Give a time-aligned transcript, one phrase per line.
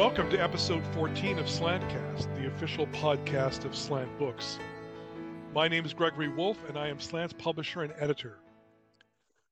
[0.00, 4.58] Welcome to episode 14 of Slantcast, the official podcast of Slant Books.
[5.54, 8.38] My name is Gregory Wolfe, and I am Slant's publisher and editor.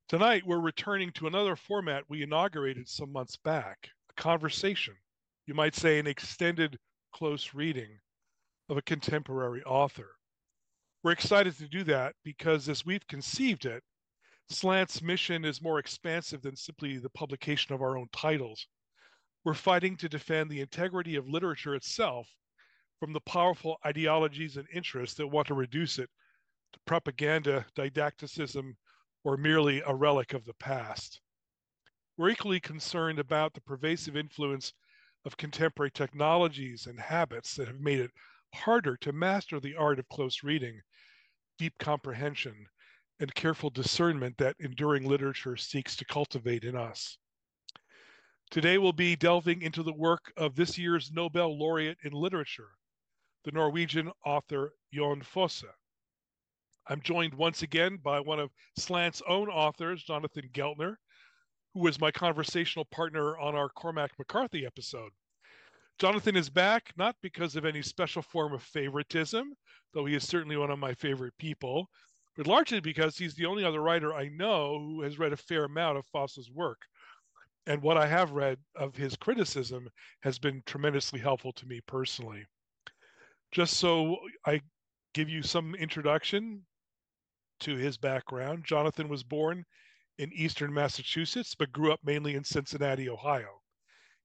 [0.09, 4.95] Tonight, we're returning to another format we inaugurated some months back a conversation,
[5.47, 6.79] you might say, an extended
[7.13, 7.99] close reading
[8.71, 10.17] of a contemporary author.
[11.05, 13.83] We're excited to do that because, as we've conceived it,
[14.49, 18.67] Slant's mission is more expansive than simply the publication of our own titles
[19.45, 22.29] we're fighting to defend the integrity of literature itself
[23.01, 26.11] from the powerful ideologies and interests that want to reduce it
[26.73, 28.77] to propaganda, didacticism,
[29.25, 31.21] or merely a relic of the past.
[32.17, 34.73] We're equally concerned about the pervasive influence
[35.25, 38.11] of contemporary technologies and habits that have made it
[38.55, 40.81] harder to master the art of close reading,
[41.59, 42.67] deep comprehension,
[43.21, 47.19] and careful discernment that enduring literature seeks to cultivate in us.
[48.51, 52.71] Today we'll be delving into the work of this year's Nobel laureate in literature,
[53.45, 55.67] the Norwegian author Jon Fosse.
[56.87, 60.97] I'm joined once again by one of Slant's own authors, Jonathan Geltner,
[61.75, 65.11] who was my conversational partner on our Cormac McCarthy episode.
[65.99, 69.53] Jonathan is back not because of any special form of favoritism,
[69.93, 71.87] though he is certainly one of my favorite people,
[72.35, 75.65] but largely because he's the only other writer I know who has read a fair
[75.65, 76.79] amount of Fosse's work
[77.69, 79.91] and what I have read of his criticism
[80.23, 82.47] has been tremendously helpful to me personally.
[83.53, 84.17] Just so
[84.47, 84.63] I
[85.13, 86.65] give you some introduction
[87.61, 89.67] to his background, Jonathan was born
[90.17, 93.61] in eastern Massachusetts, but grew up mainly in Cincinnati, Ohio.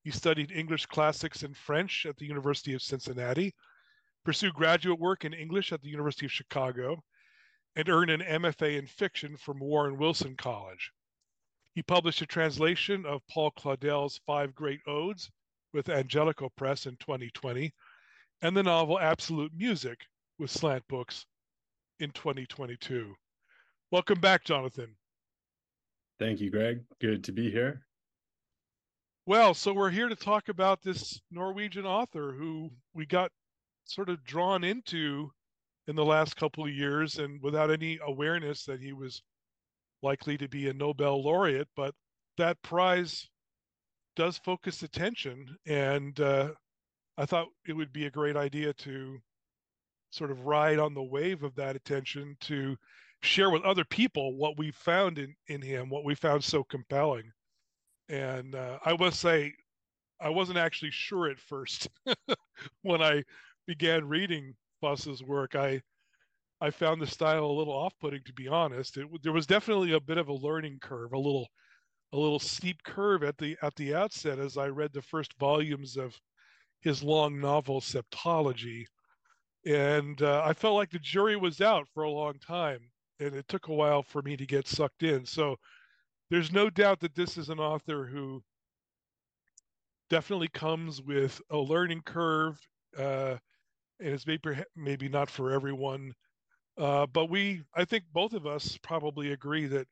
[0.03, 3.53] He studied English classics and French at the University of Cincinnati,
[4.23, 7.03] pursued graduate work in English at the University of Chicago,
[7.75, 10.91] and earned an MFA in fiction from Warren Wilson College.
[11.75, 15.31] He published a translation of Paul Claudel's Five Great Odes
[15.73, 17.73] with Angelico Press in 2020,
[18.43, 20.05] and the novel Absolute Music
[20.37, 21.25] with Slant Books
[21.99, 23.15] in 2022.
[23.89, 24.95] Welcome back, Jonathan.
[26.19, 26.83] Thank you, Greg.
[27.01, 27.87] Good to be here.
[29.25, 33.31] Well, so we're here to talk about this Norwegian author who we got
[33.85, 35.31] sort of drawn into
[35.87, 39.23] in the last couple of years and without any awareness that he was
[40.03, 41.95] likely to be a Nobel laureate, but
[42.37, 43.29] that prize
[44.15, 45.57] does focus attention.
[45.65, 46.49] And uh,
[47.17, 49.19] I thought it would be a great idea to
[50.11, 52.77] sort of ride on the wave of that attention to
[53.21, 57.31] share with other people what we found in, in him, what we found so compelling.
[58.09, 59.53] And uh, I must say,
[60.19, 61.87] I wasn't actually sure at first
[62.81, 63.23] when I
[63.65, 65.55] began reading Fosse's work.
[65.55, 65.81] I
[66.61, 68.97] I found the style a little off-putting, to be honest.
[68.97, 71.47] It, there was definitely a bit of a learning curve, a little,
[72.13, 75.97] a little steep curve at the at the outset as I read the first volumes
[75.97, 76.15] of
[76.81, 78.85] his long novel Septology,
[79.65, 82.79] and uh, I felt like the jury was out for a long time,
[83.19, 85.25] and it took a while for me to get sucked in.
[85.25, 85.55] So
[86.29, 88.43] there's no doubt that this is an author who
[90.09, 92.59] definitely comes with a learning curve,
[92.97, 93.37] uh,
[93.99, 96.13] and it's maybe maybe not for everyone.
[96.77, 99.87] Uh, but we, I think both of us probably agree that,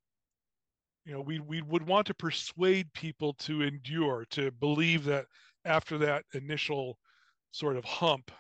[1.06, 5.26] you know, we, we would want to persuade people to endure, to believe that
[5.66, 6.98] after that initial
[7.52, 8.32] sort of hump,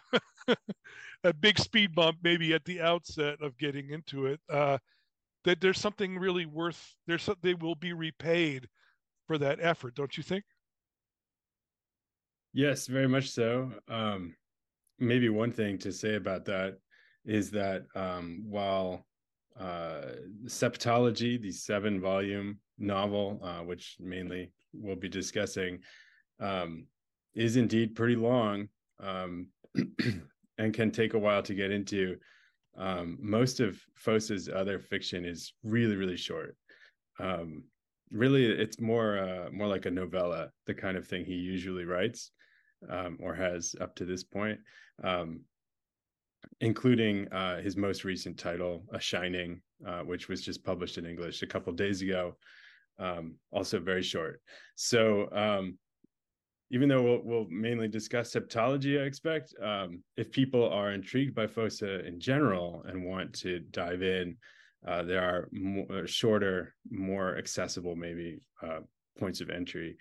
[1.23, 4.77] a big speed bump, maybe at the outset of getting into it, uh,
[5.43, 8.67] that there's something really worth, there's they will be repaid
[9.27, 10.43] for that effort, don't you think?
[12.53, 13.71] Yes, very much so.
[13.87, 14.35] Um,
[14.99, 16.77] maybe one thing to say about that
[17.25, 19.05] is that um, while
[19.59, 20.01] uh,
[20.45, 25.79] Septology, the seven volume novel, uh, which mainly we'll be discussing,
[26.39, 26.85] um,
[27.35, 28.67] is indeed pretty long
[28.99, 29.47] um,
[30.57, 32.17] and can take a while to get into.
[32.77, 36.55] Um, most of Fosse's other fiction is really, really short.
[37.19, 37.65] Um,
[38.11, 42.31] really, it's more uh, more like a novella, the kind of thing he usually writes
[42.89, 44.59] um, or has up to this point.
[45.03, 45.41] Um,
[46.59, 51.41] including uh, his most recent title, A Shining, uh, which was just published in English
[51.41, 52.37] a couple days ago.
[52.99, 54.41] Um, also very short.
[54.75, 55.77] So um,
[56.69, 61.47] even though we'll, we'll, mainly discuss septology, I expect um, if people are intrigued by
[61.47, 64.37] Fosse in general and want to dive in,
[64.87, 68.79] uh, there are more, shorter, more accessible maybe uh,
[69.19, 69.97] points of entry.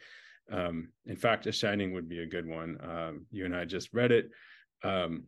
[0.50, 2.78] Um, in fact, A Shining would be a good one.
[2.82, 4.30] Um, you and I just read it.
[4.82, 5.24] Um,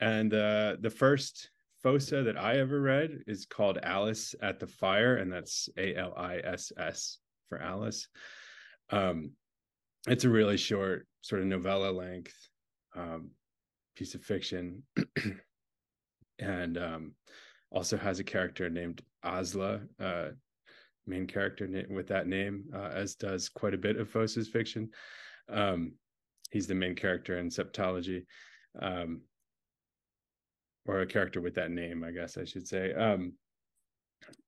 [0.00, 1.50] and uh, the first
[1.82, 6.14] Fosse that I ever read is called Aliss at the Fire, and that's A L
[6.16, 7.18] I S S
[7.48, 8.08] for Alice.
[8.90, 9.32] Um,
[10.08, 12.34] it's a really short, sort of novella length
[12.96, 13.30] um,
[13.96, 14.82] piece of fiction,
[16.38, 17.12] and um,
[17.70, 20.28] also has a character named Asla, uh,
[21.06, 24.90] main character with that name, uh, as does quite a bit of Fosse's fiction.
[25.50, 25.92] Um,
[26.50, 28.24] he's the main character in Septology,
[28.80, 29.20] um,
[30.86, 32.92] or a character with that name, I guess I should say.
[32.92, 33.32] Um,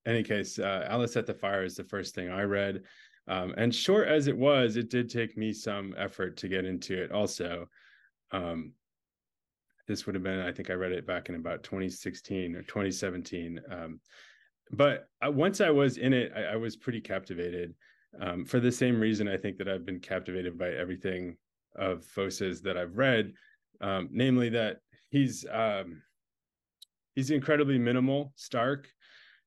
[0.06, 2.82] any case, uh, Aliss at the Fire is the first thing I read.
[3.28, 7.02] Um, and short as it was, it did take me some effort to get into
[7.02, 7.68] it also.
[8.30, 8.72] Um,
[9.88, 13.60] this would have been, I think I read it back in about 2016 or 2017.
[13.70, 14.00] Um,
[14.72, 17.74] but uh, once I was in it, I, I was pretty captivated.
[18.20, 21.36] Um, for the same reason, I think that I've been captivated by everything
[21.76, 23.32] of Fosse's that I've read,
[23.80, 24.78] um, namely that
[25.10, 26.02] he's um,
[27.16, 28.86] he's incredibly minimal, stark,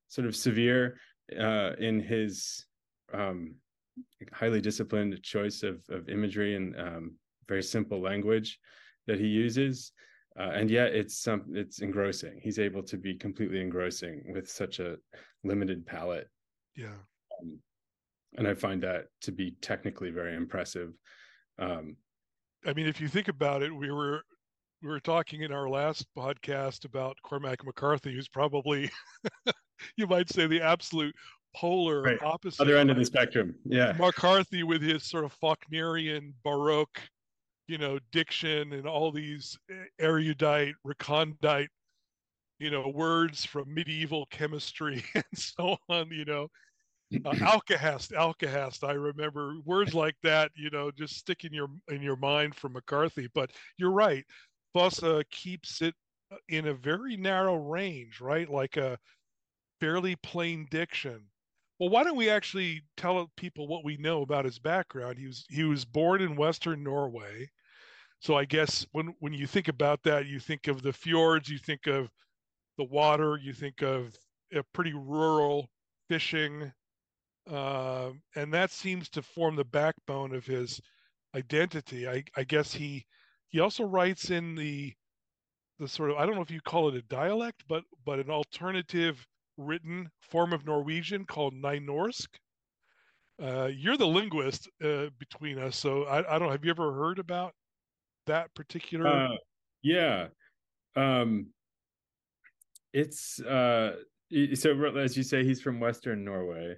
[0.09, 0.97] sort of severe
[1.39, 2.65] uh, in his
[3.13, 3.55] um,
[4.33, 7.15] highly disciplined choice of of imagery and um,
[7.47, 8.59] very simple language
[9.07, 9.93] that he uses.
[10.39, 12.39] Uh, and yet it's some it's engrossing.
[12.43, 14.97] He's able to be completely engrossing with such a
[15.43, 16.27] limited palette.
[16.75, 16.97] Yeah.
[17.41, 17.59] Um,
[18.37, 20.93] and i find that to be technically very impressive.
[21.57, 21.95] Um,
[22.65, 24.21] i mean if you think about it we were
[24.81, 28.89] we were talking in our last podcast about cormac mccarthy who's probably
[29.97, 31.15] you might say the absolute
[31.55, 32.21] polar right.
[32.21, 36.99] opposite other end of the spectrum yeah mccarthy with his sort of faulknerian baroque
[37.69, 39.57] you know, diction and all these
[39.99, 41.69] erudite, recondite,
[42.57, 46.47] you know, words from medieval chemistry and so on, you know.
[47.25, 48.83] Uh, alkahest, alkahest.
[48.83, 52.73] I remember words like that, you know, just stick in your in your mind from
[52.73, 53.29] McCarthy.
[53.33, 54.25] But you're right,
[54.73, 55.95] Fosse keeps it
[56.31, 58.49] uh, in a very narrow range, right?
[58.49, 58.97] Like a
[59.79, 61.29] fairly plain diction.
[61.79, 65.17] Well, why don't we actually tell people what we know about his background?
[65.17, 67.49] He was he was born in Western Norway.
[68.19, 71.57] So I guess when when you think about that, you think of the fjords, you
[71.57, 72.09] think of
[72.77, 74.17] the water, you think of
[74.53, 75.69] a pretty rural
[76.09, 76.71] fishing,
[77.49, 80.81] uh, and that seems to form the backbone of his
[81.35, 82.07] identity.
[82.07, 83.05] I, I guess he
[83.49, 84.93] he also writes in the
[85.79, 88.29] the sort of I don't know if you call it a dialect, but but an
[88.29, 89.25] alternative
[89.57, 92.27] written form of Norwegian called Nynorsk.
[93.41, 96.51] Uh, you're the linguist uh, between us, so I, I don't.
[96.51, 97.53] Have you ever heard about
[98.29, 99.35] that particular uh,
[99.81, 100.27] yeah
[100.95, 101.47] um
[102.93, 103.95] it's uh
[104.53, 106.75] so as you say he's from western norway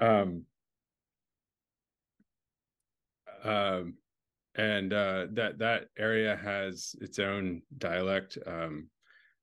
[0.00, 0.42] um
[3.44, 3.94] um
[4.56, 8.88] and uh that that area has its own dialect um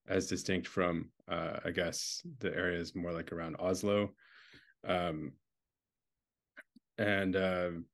[0.07, 4.09] as distinct from uh i guess the areas more like around oslo
[4.87, 5.31] um
[6.97, 7.85] and um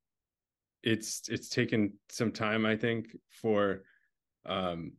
[0.83, 3.83] it's it's taken some time, I think, for
[4.45, 4.93] um,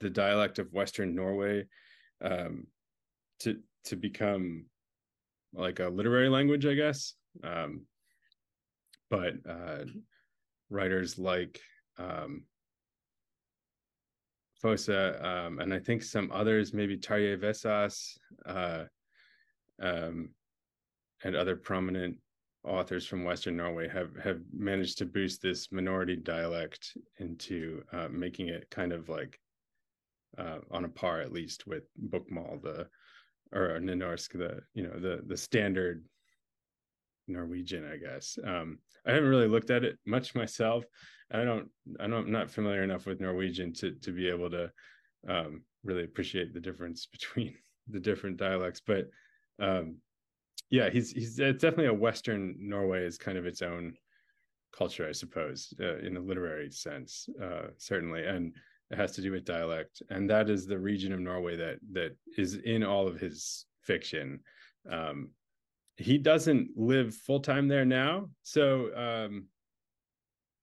[0.00, 1.66] the dialect of Western Norway
[2.20, 2.66] um,
[3.40, 4.66] to to become
[5.52, 7.14] like a literary language, I guess.
[7.42, 7.82] Um,
[9.10, 9.84] but uh,
[10.70, 11.60] writers like
[11.98, 12.44] um,
[14.60, 18.84] Fosse um, and I think some others, maybe Tarjei Vesaas, uh,
[19.80, 20.30] um,
[21.22, 22.16] and other prominent
[22.64, 28.48] authors from Western Norway have have managed to boost this minority dialect into uh, making
[28.48, 29.38] it kind of like
[30.38, 32.88] uh, on a par at least with Bokmål, the
[33.52, 36.04] or Nynorsk, the you know the the standard
[37.26, 38.38] Norwegian, I guess.
[38.44, 40.84] Um, I haven't really looked at it much myself.
[41.32, 41.68] I don't
[41.98, 44.70] I don't I'm not familiar enough with Norwegian to to be able to
[45.28, 47.54] um, really appreciate the difference between
[47.88, 49.08] the different dialects, but
[49.58, 49.96] um,
[50.70, 53.94] yeah, he's he's it's definitely a Western Norway is kind of its own
[54.76, 58.54] culture, I suppose, uh, in a literary sense, uh, certainly, and
[58.90, 62.16] it has to do with dialect, and that is the region of Norway that that
[62.36, 64.40] is in all of his fiction.
[64.90, 65.30] Um,
[65.96, 69.46] he doesn't live full time there now, so um,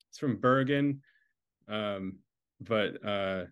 [0.10, 1.02] it's from Bergen,
[1.68, 2.20] um,
[2.62, 3.46] but uh,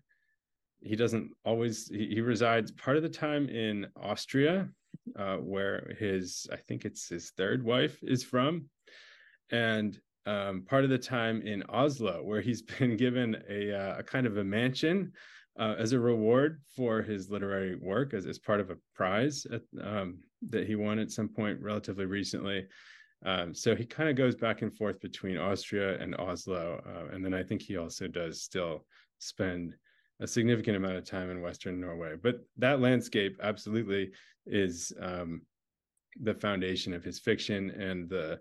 [0.80, 1.88] he doesn't always.
[1.88, 4.68] He, he resides part of the time in Austria
[5.18, 8.66] uh, where his I think it's his third wife is from,
[9.50, 14.02] and um, part of the time in Oslo, where he's been given a, uh, a
[14.02, 15.12] kind of a mansion
[15.58, 19.62] uh, as a reward for his literary work, as, as part of a prize at,
[19.82, 20.18] um,
[20.48, 22.66] that he won at some point relatively recently.
[23.24, 27.24] Um, so he kind of goes back and forth between Austria and Oslo, uh, and
[27.24, 28.84] then I think he also does still
[29.18, 29.74] spend
[30.20, 32.14] a significant amount of time in Western Norway.
[32.20, 34.10] But that landscape absolutely
[34.46, 35.42] is um,
[36.20, 38.40] the foundation of his fiction and the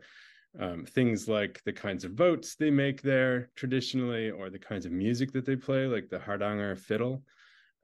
[0.60, 4.91] um, things like the kinds of boats they make there traditionally, or the kinds of
[4.91, 7.24] music that they play, like the hardanger fiddle,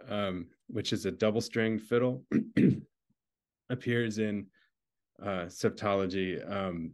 [0.09, 2.23] um, which is a double stringed fiddle,
[3.69, 4.47] appears in
[5.21, 6.39] uh, septology.
[6.49, 6.91] Um,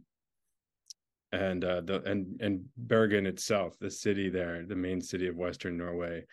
[1.32, 5.76] and uh, the and and Bergen itself, the city there, the main city of Western
[5.76, 6.24] Norway,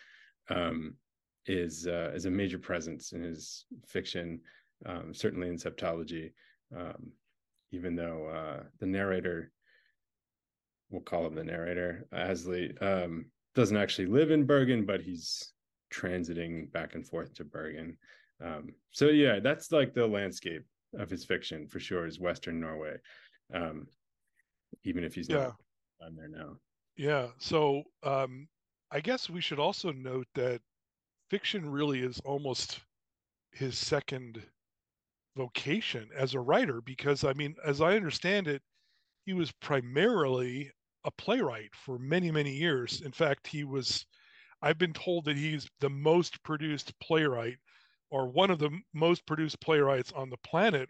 [0.50, 0.96] um,
[1.48, 4.40] is uh, is a major presence in his fiction,
[4.86, 6.34] um, certainly in septology.
[6.76, 7.12] Um,
[7.72, 9.52] even though uh, the narrator,
[10.90, 13.26] we'll call him the narrator, Asli, um,
[13.56, 15.54] doesn't actually live in Bergen, but he's
[15.94, 17.98] transiting back and forth to Bergen.
[18.44, 20.66] Um, so yeah, that's like the landscape
[20.98, 22.96] of his fiction for sure is Western Norway.
[23.54, 23.88] Um,
[24.84, 25.38] even if he's yeah.
[25.38, 25.56] not
[26.06, 26.56] on there now.
[26.96, 27.28] Yeah.
[27.38, 28.48] So um,
[28.92, 30.62] I guess we should also note that
[31.30, 32.82] fiction really is almost
[33.52, 34.42] his second
[35.36, 38.62] vocation as a writer because I mean, as I understand it,
[39.26, 40.72] he was primarily
[41.06, 43.02] a playwright for many, many years.
[43.02, 44.06] In fact, he was,
[44.62, 47.58] I've been told that he's the most produced playwright
[48.10, 50.90] or one of the most produced playwrights on the planet,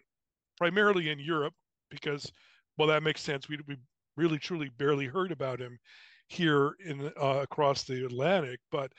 [0.58, 1.54] primarily in Europe,
[1.90, 2.30] because
[2.78, 3.48] well, that makes sense.
[3.48, 3.76] We we
[4.16, 5.78] really truly barely heard about him
[6.28, 8.92] here in uh, across the Atlantic, but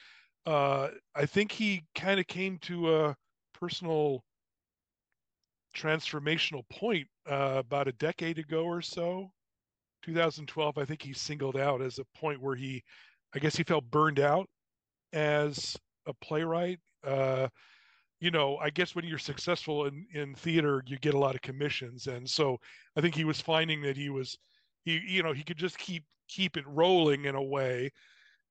[0.45, 3.15] uh, I think he kind of came to a
[3.53, 4.23] personal
[5.73, 9.31] transformational point uh, about a decade ago or so.
[10.03, 12.83] 2012, I think he singled out as a point where he,
[13.33, 14.47] I guess he felt burned out
[15.13, 15.77] as
[16.07, 16.79] a playwright.
[17.05, 17.47] Uh,
[18.19, 21.41] you know, I guess when you're successful in, in theater, you get a lot of
[21.41, 22.07] commissions.
[22.07, 22.57] And so
[22.95, 24.37] I think he was finding that he was,
[24.85, 27.91] he, you know, he could just keep, keep it rolling in a way.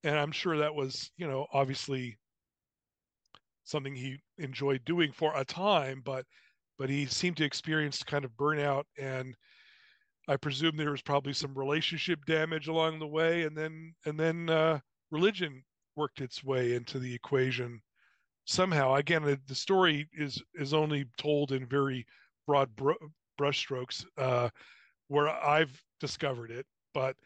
[0.05, 2.19] And I'm sure that was, you know, obviously
[3.65, 6.25] something he enjoyed doing for a time, but,
[6.79, 9.35] but he seemed to experience kind of burnout and
[10.29, 13.43] I presume there was probably some relationship damage along the way.
[13.43, 14.79] And then, and then, uh,
[15.11, 15.65] religion
[15.97, 17.83] worked its way into the equation
[18.45, 22.05] somehow again the story is is only told in very
[22.47, 22.93] broad br-
[23.41, 24.49] brushstrokes uh,
[25.09, 27.17] where I've discovered it, but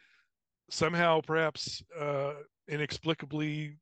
[0.71, 2.35] somehow perhaps uh,
[2.69, 3.77] inexplicably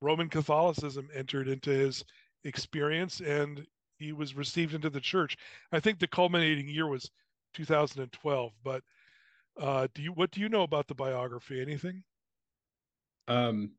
[0.00, 2.04] Roman Catholicism entered into his
[2.44, 3.66] experience and
[4.00, 5.36] he was received into the church.
[5.70, 7.10] I think the culminating year was
[7.54, 8.52] 2012.
[8.64, 8.82] But
[9.60, 11.60] uh, do you what do you know about the biography?
[11.60, 12.02] Anything?
[13.28, 13.70] Um,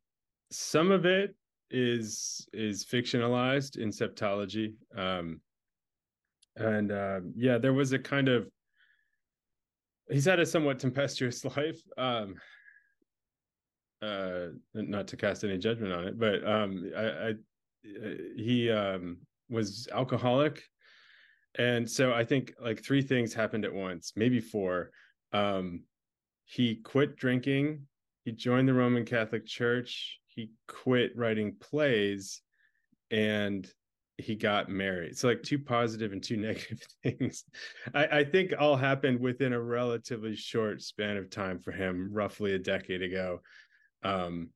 [0.51, 1.35] some of it
[1.71, 5.39] is is fictionalized in septology um
[6.57, 8.49] and uh, yeah there was a kind of
[10.09, 12.35] he's had a somewhat tempestuous life um
[14.01, 17.33] uh not to cast any judgment on it but um i, I
[18.35, 19.17] he um
[19.51, 20.63] was alcoholic
[21.55, 24.91] and so i think like three things happened at once maybe four
[25.33, 25.83] um
[26.45, 27.81] he quit drinking
[28.23, 32.41] he joined the roman catholic church he quit writing plays
[33.11, 33.69] and
[34.21, 35.17] he got married.
[35.17, 37.43] So like two positive and two negative things.
[37.93, 42.53] I, I, think all happened within a relatively short span of time for him, roughly
[42.53, 43.41] a decade ago.
[44.03, 44.49] Um,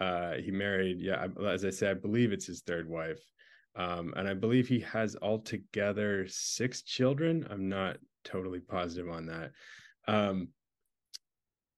[0.00, 3.20] uh, he married, yeah, as I said, I believe it's his third wife.
[3.76, 7.46] Um, and I believe he has altogether six children.
[7.50, 9.52] I'm not totally positive on that.
[10.08, 10.48] Um,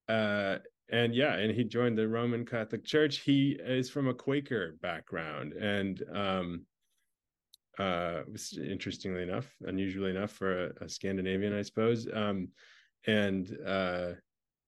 [0.08, 0.58] uh,
[0.90, 3.18] and yeah, and he joined the Roman Catholic Church.
[3.18, 6.66] He is from a Quaker background, and um,
[7.78, 8.22] uh,
[8.56, 12.48] interestingly enough, unusually enough for a, a Scandinavian, I suppose, um,
[13.06, 14.10] and uh,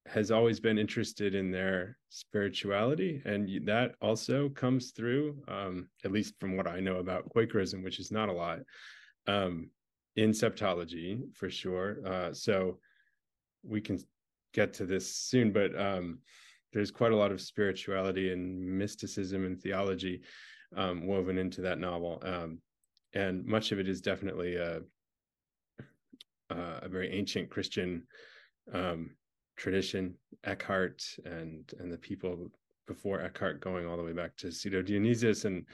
[0.06, 6.34] has always been interested in their spirituality, and that also comes through, um, at least
[6.38, 8.58] from what I know about Quakerism, which is not a lot,
[9.26, 9.70] um,
[10.16, 12.06] in septology for sure.
[12.06, 12.78] Uh, so
[13.62, 13.98] we can
[14.52, 16.18] get to this soon, but um,
[16.72, 20.20] there's quite a lot of spirituality and mysticism and theology
[20.76, 22.58] um, woven into that novel, um,
[23.14, 24.80] and much of it is definitely a,
[26.50, 28.06] a very ancient Christian
[28.72, 29.10] um,
[29.56, 30.14] tradition.
[30.44, 32.50] Eckhart and and the people
[32.86, 35.64] before Eckhart, going all the way back to Pseudo Dionysius and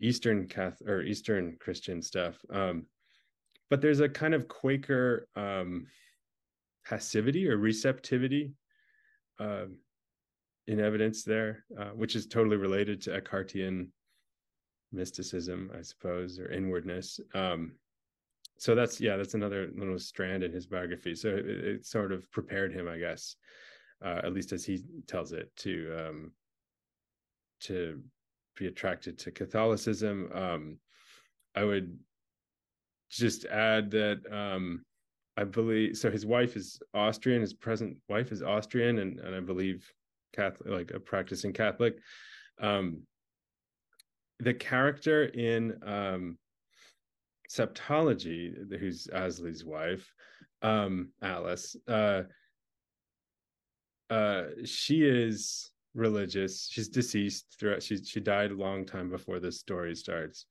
[0.00, 2.36] Eastern Catholic or Eastern Christian stuff.
[2.50, 2.86] Um,
[3.70, 5.86] but there's a kind of Quaker um,
[6.86, 8.52] passivity or receptivity
[9.38, 9.66] uh,
[10.66, 13.88] in evidence there, uh, which is totally related to Eckhartian
[14.92, 17.20] mysticism, I suppose, or inwardness.
[17.34, 17.72] Um,
[18.58, 21.14] so that's yeah, that's another little strand in his biography.
[21.14, 23.36] So it, it sort of prepared him, I guess,
[24.04, 26.32] uh, at least as he tells it, to um,
[27.60, 28.00] to
[28.56, 30.30] be attracted to Catholicism.
[30.32, 30.78] Um,
[31.56, 31.98] I would
[33.10, 34.84] just add that um,
[35.36, 36.10] I believe so.
[36.10, 37.40] His wife is Austrian.
[37.40, 39.90] His present wife is Austrian, and and I believe
[40.34, 41.96] Catholic, like a practicing Catholic.
[42.60, 43.02] Um,
[44.40, 46.38] the character in um,
[47.50, 50.12] Septology, who's Asley's wife,
[50.62, 52.22] um, Alice, uh,
[54.10, 56.68] uh, she is religious.
[56.70, 57.82] She's deceased throughout.
[57.82, 60.46] She she died a long time before this story starts.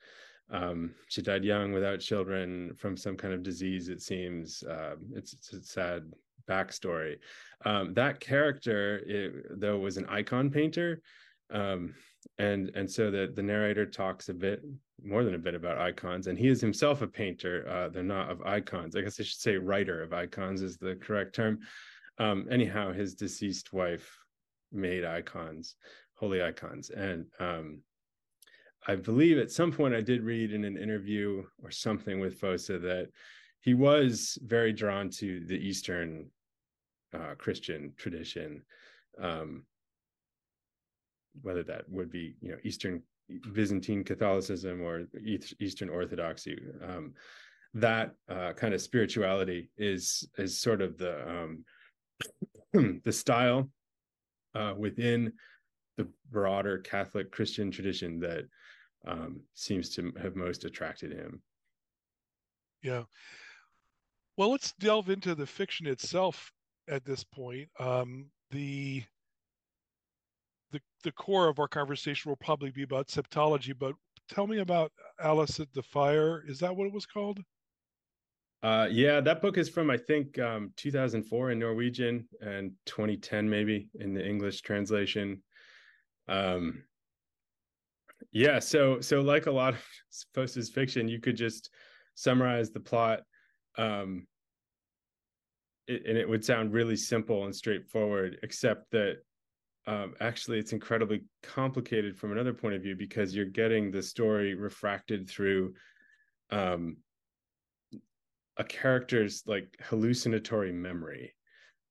[0.50, 3.90] Um, she died young without children from some kind of disease.
[3.90, 6.12] It seems um, it's, it's, a sad
[6.48, 7.18] backstory.
[7.66, 11.02] Um, that character, it, though, was an icon painter,
[11.54, 11.94] um,
[12.38, 14.62] and and so the the narrator talks a bit
[15.04, 17.68] more than a bit about icons, and he is himself a painter.
[17.70, 18.96] Uh, they're not of icons.
[18.96, 21.60] I guess I should say writer of icons is the correct term.
[22.20, 24.18] Um, anyhow, his deceased wife
[24.72, 25.76] made icons,
[26.16, 27.82] holy icons, and um,
[28.88, 32.68] I believe at some point I did read in an interview or something with Fosse
[32.68, 33.10] that
[33.62, 36.30] he was very drawn to the Eastern
[37.14, 38.62] uh, Christian tradition,
[39.22, 39.66] um,
[41.42, 43.02] whether that would be you know Eastern
[43.54, 45.06] Byzantine Catholicism or
[45.60, 46.58] Eastern Orthodoxy.
[46.82, 47.14] Um,
[47.76, 51.66] that uh, kind of spirituality is is sort of the um,
[53.04, 53.70] the style
[54.56, 55.34] uh, within
[55.98, 58.46] the broader Catholic Christian tradition that
[59.08, 61.42] um, seems to have most attracted him.
[62.82, 63.04] Yeah.
[64.38, 66.52] Well, let's delve into the fiction itself
[66.88, 67.70] at this point.
[67.80, 69.04] Um, the
[70.74, 73.94] the the core of our conversation will probably be about septology, but
[74.30, 76.44] tell me about Aliss at the Fire.
[76.48, 77.40] Is that what it was called?
[78.64, 83.90] Uh, yeah, that book is from I think um, 2004 in Norwegian and 2010 maybe
[83.96, 85.44] in the English translation.
[86.28, 86.84] Um,
[88.32, 89.86] yeah, so so like a lot of
[90.34, 91.70] Fosse's fiction, you could just
[92.16, 93.22] summarize the plot,
[93.78, 94.28] um,
[95.88, 99.18] it, and it would sound really simple and straightforward, except that
[99.86, 104.56] um, actually it's incredibly complicated from another point of view because you're getting the story
[104.56, 105.74] refracted through
[106.52, 106.98] um,
[108.58, 111.34] a character's like hallucinatory memory,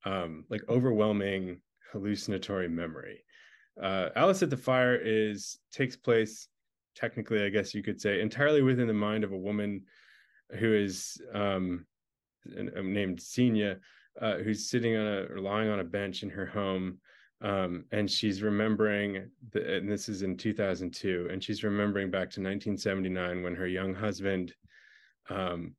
[0.04, 1.60] um, like overwhelming
[1.92, 3.24] hallucinatory memory
[3.80, 6.48] uh, Aliss at the Fire is takes place
[6.94, 9.82] technically, I guess you could say, entirely within the mind of a woman
[10.58, 11.86] who is um,
[12.44, 13.78] named Senia,
[14.20, 16.98] uh, who's sitting on a or lying on a bench in her home.
[17.42, 22.40] Um, and she's remembering, the, and this is in 2002, and she's remembering back to
[22.40, 24.54] 1979 when her young husband
[25.28, 25.74] um,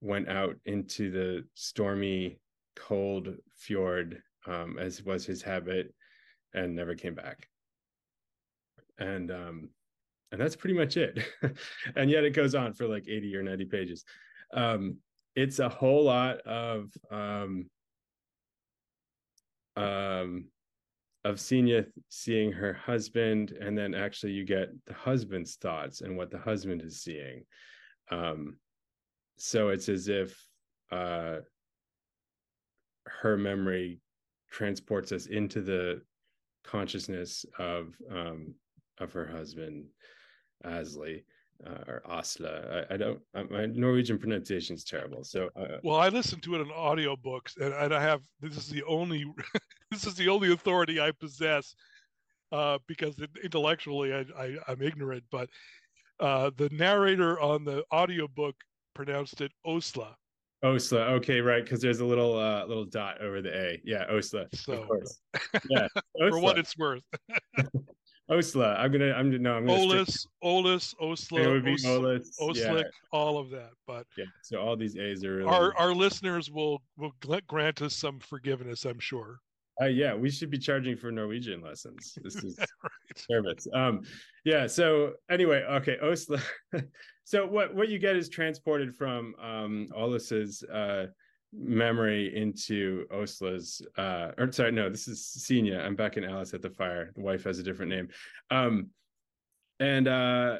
[0.00, 2.38] went out into the stormy,
[2.76, 5.92] cold fjord, um, as was his habit,
[6.54, 7.48] and never came back.
[8.98, 9.70] And um,
[10.30, 11.18] and that's pretty much it.
[11.96, 14.04] and yet it goes on for like 80 or 90 pages.
[14.52, 14.98] Um,
[15.34, 17.70] it's a whole lot of um,
[19.76, 20.46] um,
[21.28, 26.30] of Senia seeing her husband, and then actually you get the husband's thoughts and what
[26.30, 27.44] the husband is seeing.
[28.10, 28.56] Um,
[29.36, 30.42] so it's as if
[30.90, 31.40] uh,
[33.04, 34.00] her memory
[34.50, 36.00] transports us into the
[36.64, 38.54] consciousness of um,
[38.96, 39.84] of her husband
[40.64, 41.24] Asley
[41.66, 42.86] uh, or Asla.
[42.90, 43.20] I, I don't.
[43.34, 45.24] I, my Norwegian pronunciation is terrible.
[45.24, 48.68] So uh, well, I listened to it in audiobooks, and, and I have this is
[48.68, 49.26] the only
[49.98, 51.74] this is the only authority I possess
[52.52, 55.48] uh, because intellectually I, I am ignorant, but
[56.20, 58.54] uh, the narrator on the audiobook
[58.94, 60.14] pronounced it Osla.
[60.64, 61.10] Osla.
[61.14, 63.80] Okay, right, because there's a little uh little dot over the A.
[63.84, 64.46] Yeah, Osla.
[64.54, 65.20] So, of course.
[65.70, 65.86] Yeah.
[66.28, 67.02] for what it's worth.
[68.30, 68.78] Osla.
[68.78, 69.12] I'm gonna.
[69.12, 69.54] I'm no.
[69.54, 69.78] I'm gonna.
[69.78, 70.30] Olis, stick...
[70.44, 72.82] Olis, Osla, it would be Olis, Oslick, yeah.
[73.12, 73.70] all of that.
[73.86, 75.48] But yeah, so all these A's are really...
[75.48, 77.12] our our listeners will will
[77.46, 78.84] grant us some forgiveness.
[78.84, 79.38] I'm sure.
[79.80, 82.18] Uh, yeah, we should be charging for Norwegian lessons.
[82.22, 82.90] This is right.
[83.16, 83.66] service.
[83.72, 84.02] Um,
[84.44, 84.66] yeah.
[84.66, 86.42] So anyway, okay, Osla.
[87.24, 91.06] so what what you get is transported from um, uh,
[91.52, 93.80] memory into Osla's.
[93.96, 95.84] Uh, or sorry, no, this is Senia.
[95.84, 97.12] I'm back in Aliss at the Fire.
[97.14, 98.08] The wife has a different name.
[98.50, 98.90] Um,
[99.80, 100.58] and uh,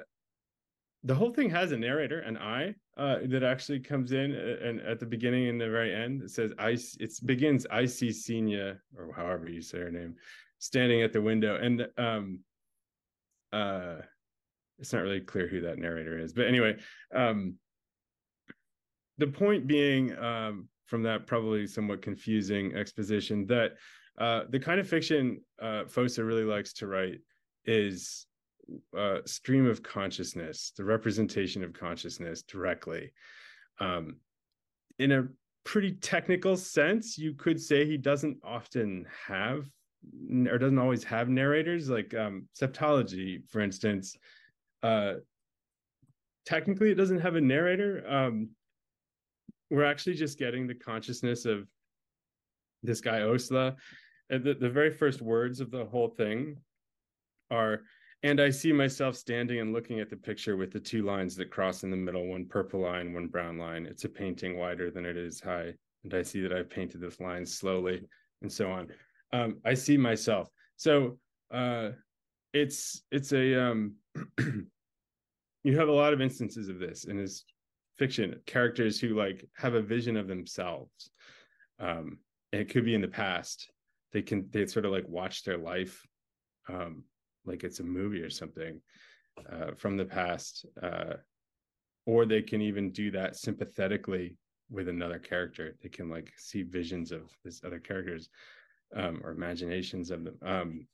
[1.04, 4.80] the whole thing has a narrator, an I, uh, that actually comes in uh, and
[4.80, 6.22] at the beginning and the very end.
[6.22, 6.70] It says I.
[6.98, 7.66] It begins.
[7.70, 10.16] I see Senia, or however you say her name,
[10.58, 12.40] standing at the window, and um,
[13.52, 13.96] uh,
[14.78, 16.76] it's not really clear who that narrator is, but anyway,
[17.14, 17.54] um,
[19.18, 23.72] the point being, um, from that probably somewhat confusing exposition, that
[24.18, 27.18] uh, the kind of fiction uh, Fosse really likes to write
[27.64, 28.26] is
[28.96, 33.12] uh, stream of consciousness, the representation of consciousness directly,
[33.80, 34.16] um,
[34.98, 35.28] in a
[35.64, 39.68] pretty technical sense, you could say he doesn't often have
[40.48, 41.88] or doesn't always have narrators.
[41.88, 44.16] Like um, septology, for instance,
[44.82, 45.14] uh,
[46.46, 48.04] technically it doesn't have a narrator.
[48.08, 48.50] Um,
[49.70, 51.68] we're actually just getting the consciousness of
[52.82, 53.76] this guy Osla.
[54.30, 56.56] And the, the very first words of the whole thing
[57.50, 57.82] are
[58.22, 61.50] and I see myself standing and looking at the picture with the two lines that
[61.50, 63.86] cross in the middle, one purple line, one brown line.
[63.86, 65.74] It's a painting wider than it is high.
[66.04, 68.02] And I see that I've painted this line slowly
[68.42, 68.88] and so on.
[69.32, 70.48] Um, I see myself.
[70.76, 71.18] So
[71.52, 71.90] uh,
[72.52, 73.94] it's it's a um,
[75.62, 77.44] you have a lot of instances of this in his
[77.98, 81.10] fiction, characters who like have a vision of themselves.
[81.78, 82.18] Um,
[82.52, 83.70] and it could be in the past.
[84.12, 86.04] They can they sort of like watch their life
[86.68, 87.04] um,
[87.48, 88.80] like it's a movie or something
[89.52, 91.14] uh, from the past uh,
[92.06, 94.36] or they can even do that sympathetically
[94.70, 95.76] with another character.
[95.82, 98.28] They can like see visions of this other characters
[98.94, 100.86] um, or imaginations of them um,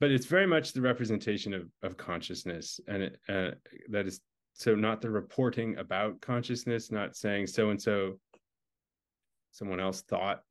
[0.00, 3.52] but it's very much the representation of, of consciousness and it, uh,
[3.88, 4.20] that is
[4.52, 8.18] so not the reporting about consciousness not saying so and so
[9.54, 10.42] someone else thought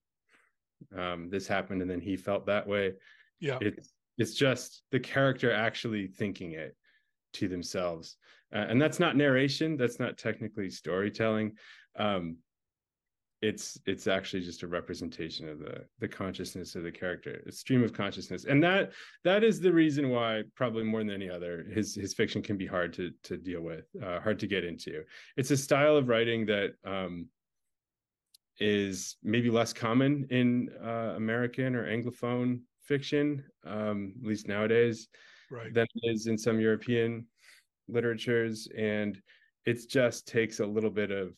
[0.97, 2.93] um, this happened and then he felt that way.
[3.39, 3.57] Yeah.
[3.61, 6.75] It's it's just the character actually thinking it
[7.33, 8.17] to themselves.
[8.53, 11.53] Uh, and that's not narration that's not technically storytelling.
[11.97, 12.37] Um,
[13.41, 17.83] it's it's actually just a representation of the the consciousness of the character a stream
[17.83, 18.45] of consciousness.
[18.45, 18.91] And that
[19.23, 22.67] that is the reason why probably more than any other his his fiction can be
[22.67, 25.03] hard to to deal with uh, hard to get into.
[25.35, 27.27] It's a style of writing that um,
[28.59, 35.07] is maybe less common in uh, american or anglophone fiction, um, at least nowadays,
[35.51, 35.73] right.
[35.73, 37.25] than it is in some European
[37.87, 38.67] literatures.
[38.77, 39.19] And
[39.65, 41.33] it just takes a little bit of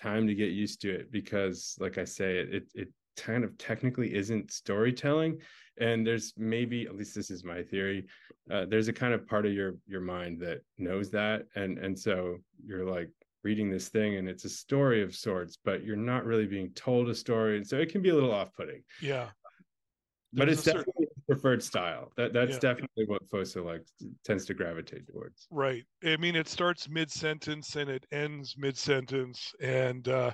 [0.00, 4.14] time to get used to it because, like I say, it it kind of technically
[4.14, 5.38] isn't storytelling.
[5.80, 8.06] And there's maybe, at least this is my theory,
[8.50, 11.98] uh, there's a kind of part of your your mind that knows that, and and
[11.98, 13.10] so you're like
[13.44, 17.08] reading this thing and it's a story of sorts but you're not really being told
[17.08, 19.28] a story and so it can be a little off-putting yeah
[20.32, 21.22] but it's definitely certain...
[21.28, 22.10] preferred style.
[22.16, 22.58] That that's yeah.
[22.60, 23.84] definitely what Fosse like
[24.24, 25.46] tends to gravitate towards.
[25.50, 25.84] Right.
[26.04, 30.32] I mean, it starts mid sentence and it ends mid sentence, and uh,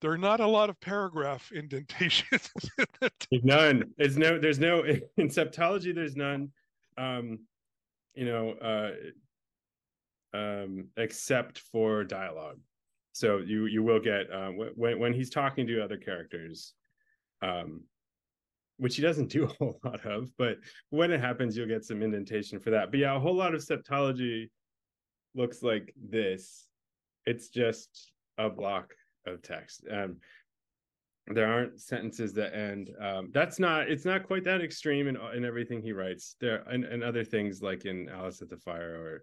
[0.00, 2.50] there are not a lot of paragraph indentations.
[3.42, 3.84] none.
[3.98, 4.38] It's no.
[4.38, 4.82] There's no
[5.16, 5.94] in septology.
[5.94, 6.50] There's none.
[6.96, 7.40] Um,
[8.14, 12.58] you know, uh, um, except for dialogue.
[13.12, 16.72] So you you will get uh, when when he's talking to other characters.
[17.42, 17.82] Um,
[18.82, 20.58] which he doesn't do a whole lot of, but
[20.90, 22.90] when it happens, you'll get some indentation for that.
[22.90, 24.50] But yeah, a whole lot of septology
[25.36, 26.66] looks like this.
[27.24, 28.92] It's just a block
[29.24, 29.84] of text.
[29.88, 30.16] Um,
[31.28, 32.90] there aren't sentences that end.
[33.00, 33.88] Um, that's not.
[33.88, 36.34] It's not quite that extreme in in everything he writes.
[36.40, 39.22] There and, and other things like in Aliss at the Fire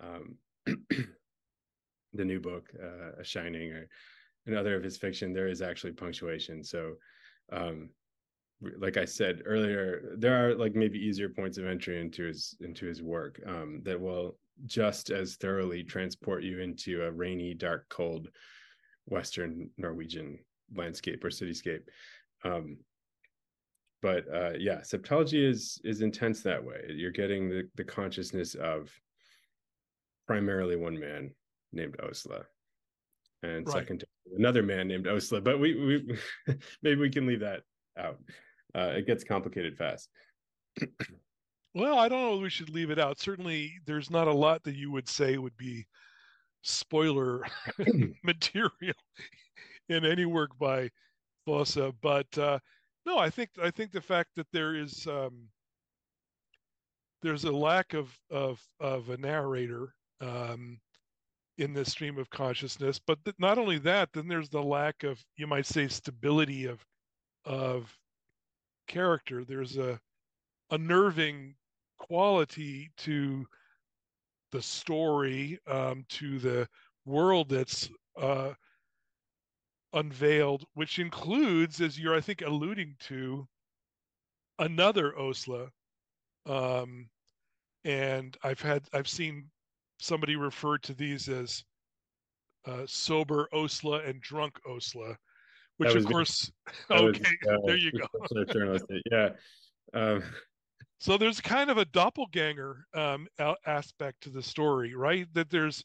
[0.00, 0.36] or um,
[2.12, 3.88] the new book, uh, A Shining, or
[4.46, 6.62] in other of his fiction, there is actually punctuation.
[6.62, 6.94] So
[7.50, 7.88] um,
[8.78, 12.86] like I said earlier, there are like maybe easier points of entry into his into
[12.86, 18.28] his work um, that will just as thoroughly transport you into a rainy, dark, cold
[19.06, 20.38] Western Norwegian
[20.74, 21.82] landscape or cityscape.
[22.44, 22.78] Um,
[24.02, 26.84] but uh, yeah, septology is is intense that way.
[26.88, 28.90] You're getting the the consciousness of
[30.26, 31.30] primarily one man
[31.72, 32.44] named Osla,
[33.42, 33.72] and right.
[33.72, 34.04] second
[34.36, 35.42] another man named Osla.
[35.42, 37.62] But we we maybe we can leave that
[37.98, 38.18] out
[38.74, 40.08] uh, it gets complicated fast.
[41.74, 42.38] well, I don't know.
[42.38, 43.20] We should leave it out.
[43.20, 45.86] Certainly, there's not a lot that you would say would be
[46.62, 47.42] spoiler
[48.24, 48.96] material
[49.88, 50.90] in any work by
[51.46, 52.58] Fosse, but uh,
[53.06, 55.48] no, I think I think the fact that there is um,
[57.22, 60.78] there's a lack of of of a narrator um,
[61.58, 65.22] in this stream of consciousness, but th- not only that, then there's the lack of
[65.36, 66.84] you might say stability of
[67.44, 67.94] of
[68.86, 69.44] character.
[69.44, 70.00] There's a
[70.70, 71.54] unnerving
[71.98, 73.46] quality to
[74.52, 76.68] the story, um, to the
[77.04, 78.52] world that's uh,
[79.92, 83.46] unveiled, which includes, as you're I think alluding to,
[84.58, 85.68] another Osla.
[86.46, 87.08] Um,
[87.84, 89.50] and I've had I've seen
[89.98, 91.64] somebody refer to these as
[92.66, 95.16] uh, sober Osla and drunk Osla,
[95.78, 96.50] which of course
[96.90, 98.78] okay was, uh, there you go
[99.10, 99.28] yeah
[99.92, 100.22] um,
[100.98, 103.26] so there's kind of a doppelganger um,
[103.66, 105.84] aspect to the story right that there's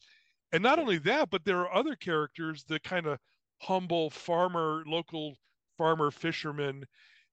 [0.52, 3.20] and not only that but there are other characters the kind of
[3.62, 5.36] humble farmer, local
[5.78, 6.86] farmer fisherman.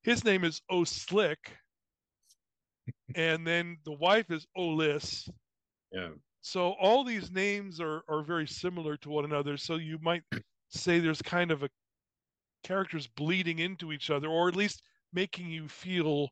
[0.02, 1.36] His name is Oslick.
[3.14, 5.28] and then the wife is Olis.
[5.92, 6.10] Yeah.
[6.42, 9.56] So all these names are are very similar to one another.
[9.56, 10.22] So you might
[10.68, 11.68] say there's kind of a
[12.66, 16.30] characters bleeding into each other, or at least making you feel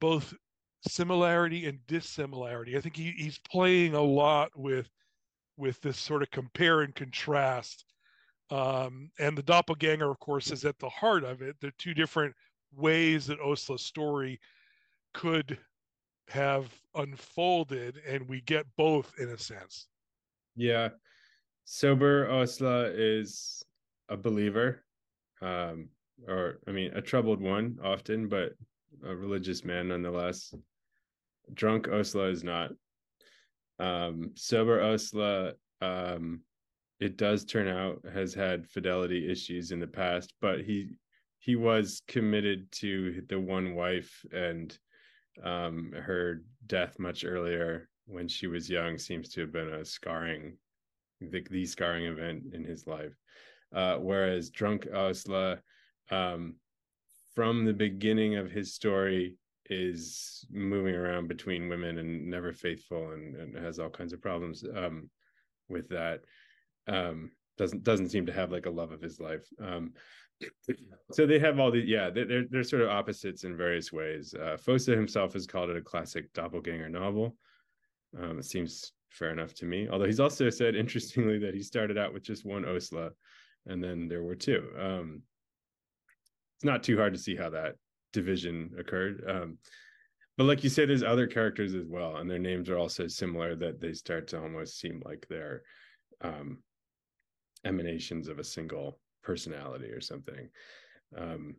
[0.00, 0.34] both
[0.86, 2.76] similarity and dissimilarity.
[2.76, 4.90] I think he, he's playing a lot with
[5.56, 7.84] with this sort of compare and contrast.
[8.50, 11.56] Um, and the doppelganger, of course, is at the heart of it.
[11.60, 12.34] The two different
[12.74, 14.40] ways that Osla's story
[15.14, 15.58] could
[16.28, 19.88] have unfolded, and we get both in a sense.
[20.56, 20.88] Yeah.
[21.64, 23.62] Sober Osla is
[24.12, 24.84] a believer,
[25.40, 25.88] um,
[26.28, 28.52] or I mean, a troubled one often, but
[29.04, 30.54] a religious man nonetheless.
[31.54, 32.70] Drunk Osla is not.
[33.78, 36.42] Um, sober Osla, um,
[37.00, 40.90] it does turn out has had fidelity issues in the past, but he
[41.38, 44.78] he was committed to the one wife and
[45.42, 50.56] um, her death much earlier when she was young seems to have been a scarring
[51.20, 53.14] the, the scarring event in his life
[53.74, 55.58] uh, whereas drunk osla
[56.10, 56.54] um,
[57.34, 59.36] from the beginning of his story
[59.70, 64.64] is moving around between women and never faithful and, and has all kinds of problems
[64.76, 65.08] um,
[65.68, 66.20] with that
[66.88, 69.46] um, doesn't doesn't seem to have like a love of his life.
[69.60, 69.92] Um,
[71.12, 74.34] so they have all the yeah they're they're sort of opposites in various ways.
[74.34, 77.36] Uh, fosse himself has called it a classic doppelganger novel.
[78.20, 81.98] Um, it seems fair enough to me although he's also said interestingly that he started
[81.98, 83.10] out with just one osla
[83.66, 85.22] and then there were two um,
[86.56, 87.74] it's not too hard to see how that
[88.12, 89.58] division occurred um,
[90.38, 93.54] but like you say, there's other characters as well and their names are also similar
[93.54, 95.62] that they start to almost seem like they're
[96.22, 96.58] um,
[97.64, 100.48] emanations of a single personality or something.
[101.16, 101.56] Um,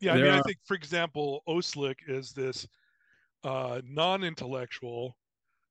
[0.00, 0.38] yeah, I mean, are...
[0.38, 2.66] I think, for example, Oslick is this
[3.44, 5.16] uh, non-intellectual.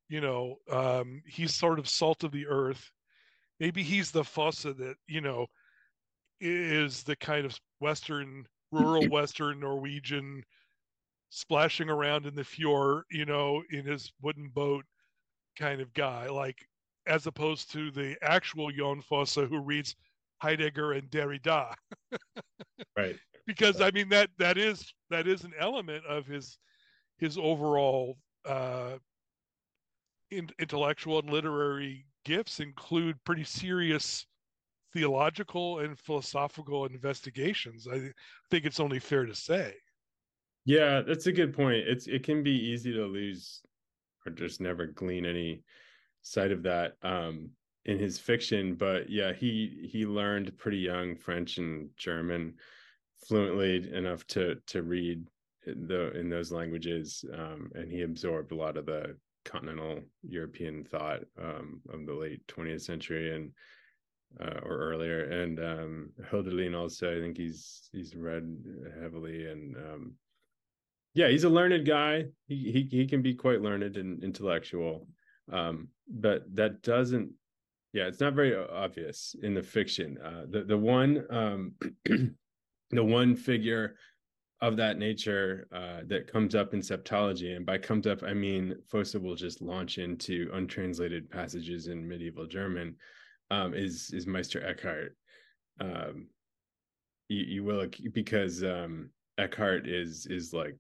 [0.07, 2.83] You know, um, he's sort of salt of the earth.
[3.59, 5.47] Maybe he's the Fosse that you know
[6.41, 10.43] is the kind of Western, rural Western Norwegian
[11.29, 14.85] splashing around in the fjord, you know, in his wooden boat
[15.57, 16.57] kind of guy, like
[17.07, 19.95] as opposed to the actual Jon Fosse who reads
[20.41, 21.73] Heidegger and Derrida.
[22.97, 23.17] right.
[23.45, 26.57] Because I mean that that is that is an element of his
[27.17, 28.97] his overall uh,
[30.31, 34.25] in, intellectual and literary gifts include pretty serious
[34.93, 37.87] theological and philosophical investigations.
[37.87, 38.11] I
[38.49, 39.75] think it's only fair to say.
[40.65, 41.87] Yeah, that's a good point.
[41.87, 43.61] It's it can be easy to lose
[44.25, 45.63] or just never glean any
[46.21, 46.93] sight of that.
[47.01, 47.51] Um,
[47.85, 52.53] in his fiction but yeah he he learned pretty young french and german
[53.27, 55.25] fluently enough to to read
[55.65, 61.21] the in those languages um, and he absorbed a lot of the continental european thought
[61.41, 63.51] um, of the late 20th century and
[64.39, 65.23] uh, or earlier.
[65.23, 68.55] And um Hölderlin also I think he's he's read
[68.99, 70.13] heavily and um
[71.13, 72.25] yeah he's a learned guy.
[72.47, 75.07] He he, he can be quite learned and intellectual.
[75.51, 77.31] Um but that doesn't
[77.93, 80.17] yeah it's not very obvious in the fiction.
[80.23, 81.73] Uh, the the one um,
[82.91, 83.95] the one figure
[84.61, 88.75] of that nature uh, that comes up in septology and by comes up i mean
[88.89, 92.95] fosse will just launch into untranslated passages in medieval german
[93.51, 95.15] um, is is meister eckhart.
[95.79, 96.27] Um,
[97.29, 100.75] you, you will because um, eckhart is is like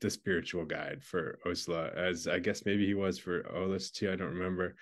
[0.00, 4.16] the spiritual guide for osla as i guess maybe he was for olis too i
[4.16, 4.76] don't remember.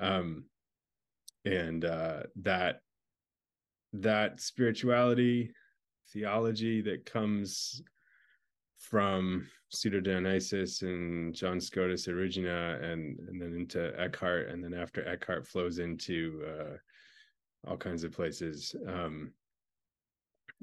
[0.00, 0.44] Um
[1.44, 2.80] and uh, that
[3.92, 5.52] that spirituality
[6.12, 7.82] theology that comes
[8.78, 15.06] from Pseudo Dionysius and John Scotus Erigena and and then into Eckhart and then after
[15.06, 16.76] Eckhart flows into uh,
[17.68, 19.32] all kinds of places um,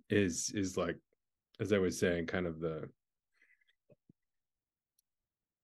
[0.09, 0.97] is is like
[1.59, 2.89] as I was saying kind of the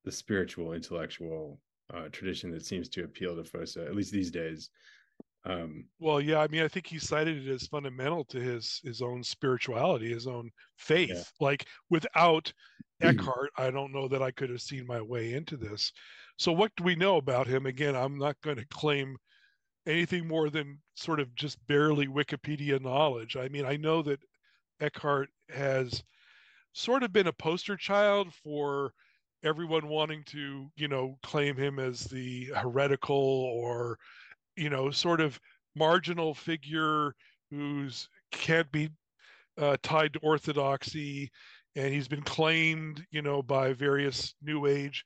[0.04, 1.60] the spiritual intellectual
[1.94, 4.70] uh, tradition that seems to appeal to Fosse at least these days
[5.44, 9.02] um, well, yeah, I mean, I think he cited it as fundamental to his his
[9.02, 11.10] own spirituality, his own faith.
[11.10, 11.24] Yeah.
[11.40, 12.54] Like without
[13.02, 15.92] Eckhart, I don't know that I could have seen my way into this.
[16.38, 17.66] So, what do we know about him?
[17.66, 19.18] Again, I'm not going to claim
[19.88, 23.36] anything more than sort of just barely Wikipedia knowledge.
[23.36, 24.20] I mean, I know that
[24.80, 26.04] Eckhart has
[26.74, 28.94] sort of been a poster child for
[29.44, 33.98] everyone wanting to, you know, claim him as the heretical or
[34.62, 35.40] you know, sort of
[35.76, 37.16] marginal figure
[37.50, 38.90] who's can't be
[39.58, 41.32] uh, tied to orthodoxy,
[41.76, 45.04] and he's been claimed, you know, by various New Age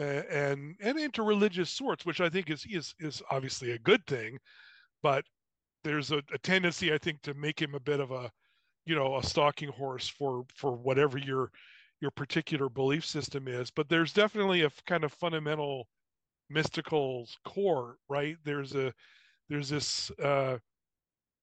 [0.00, 4.38] uh, and and interreligious sorts, which I think is is is obviously a good thing,
[5.02, 5.24] but
[5.84, 8.30] there's a, a tendency, I think, to make him a bit of a,
[8.86, 11.50] you know, a stalking horse for for whatever your
[12.00, 13.70] your particular belief system is.
[13.70, 15.86] But there's definitely a kind of fundamental
[16.48, 18.36] mystical core, right?
[18.44, 18.92] There's a
[19.48, 20.58] there's this uh,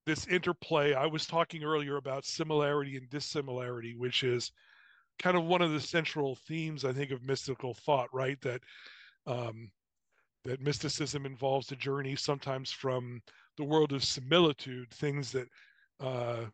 [0.05, 0.93] this interplay.
[0.93, 4.51] I was talking earlier about similarity and dissimilarity, which is
[5.19, 8.39] kind of one of the central themes, I think, of mystical thought, right?
[8.41, 8.61] That
[9.25, 9.71] um,
[10.43, 13.21] that mysticism involves a journey sometimes from
[13.57, 15.47] the world of similitude, things that
[15.99, 16.45] uh,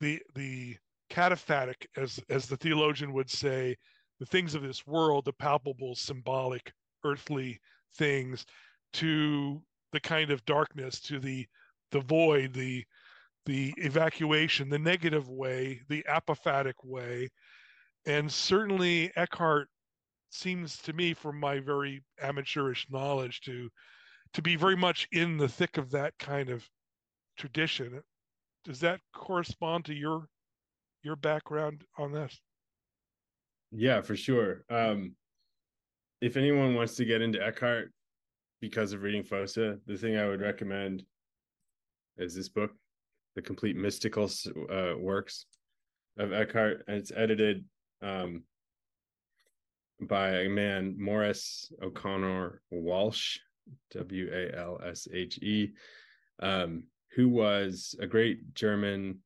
[0.00, 0.76] the the
[1.10, 3.76] cataphatic, as as the theologian would say,
[4.20, 6.72] the things of this world, the palpable, symbolic,
[7.04, 7.58] earthly
[7.94, 8.46] things,
[8.94, 11.46] to the kind of darkness, to the
[11.90, 12.84] the void, the
[13.46, 17.30] the evacuation, the negative way, the apophatic way,
[18.06, 19.68] and certainly Eckhart
[20.30, 23.70] seems to me, from my very amateurish knowledge, to
[24.34, 26.68] to be very much in the thick of that kind of
[27.38, 28.02] tradition.
[28.64, 30.28] Does that correspond to your
[31.02, 32.40] your background on this?
[33.70, 34.64] Yeah, for sure.
[34.70, 35.14] Um,
[36.20, 37.92] if anyone wants to get into Eckhart
[38.60, 41.04] because of reading Fosse, the thing I would recommend
[42.16, 42.72] is this book,
[43.36, 44.28] The Complete Mystical
[44.70, 45.46] uh, Works
[46.18, 47.64] of Eckhart, and it's edited
[48.02, 48.42] um,
[50.00, 53.38] by a man, Maurice O'Connor Walshe,
[53.92, 55.72] W A L S H E,
[56.40, 59.18] um, who was a great German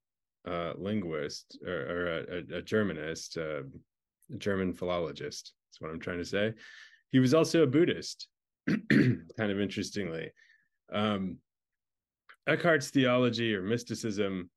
[0.47, 3.63] uh, linguist or, or a, a, Germanist, uh,
[4.33, 5.55] a German philologist.
[5.73, 6.53] That's what I'm trying to say.
[7.13, 8.29] He was also a Buddhist,
[8.69, 10.31] kind of interestingly.
[10.93, 11.39] Um,
[12.47, 14.51] Eckhart's theology or mysticism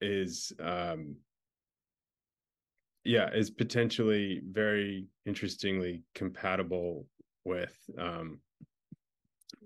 [0.00, 1.16] is, um,
[3.04, 7.06] yeah, is potentially very interestingly compatible
[7.44, 8.40] with um,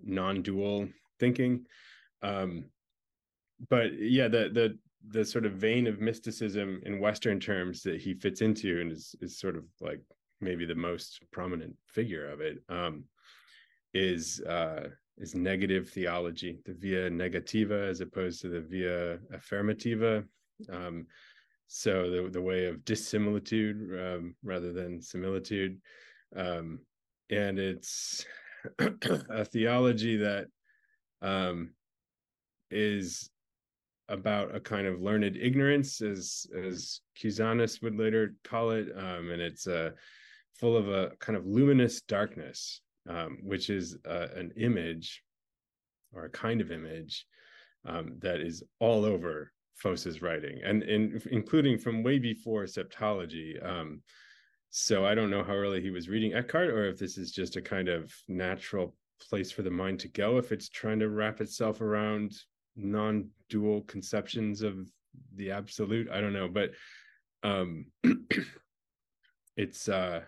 [0.05, 1.65] non-dual thinking.
[2.23, 2.67] Um,
[3.71, 4.79] but yeah, the the
[5.09, 9.15] the sort of vein of mysticism in Western terms that he fits into and is
[9.21, 10.01] is sort of like
[10.43, 13.05] maybe the most prominent figure of it um,
[13.95, 20.25] is uh, is negative theology, the via negativa as opposed to the via affirmativa.
[20.71, 21.07] Um,
[21.69, 25.81] so the the way of dissimilitude um, rather than similitude,
[26.37, 26.81] um,
[27.31, 28.25] and it's
[28.79, 30.47] a theology that
[31.23, 31.71] um,
[32.71, 33.31] is
[34.09, 39.41] about a kind of learned ignorance, as as Cusanus would later call it, um, and
[39.41, 39.91] it's uh,
[40.55, 45.23] full of a kind of luminous darkness, um, which is uh, an image
[46.13, 47.27] or a kind of image
[47.87, 53.65] um, that is all over Fosse's writing, and in, including from way before septology.
[53.65, 54.03] Um,
[54.71, 57.57] so I don't know how early he was reading Eckhart, or if this is just
[57.57, 58.95] a kind of natural
[59.29, 62.33] place for the mind to go if it's trying to wrap itself around
[62.77, 64.89] non-dual conceptions of
[65.37, 66.71] the absolute i don't know but
[67.43, 67.87] um
[69.57, 70.21] it's uh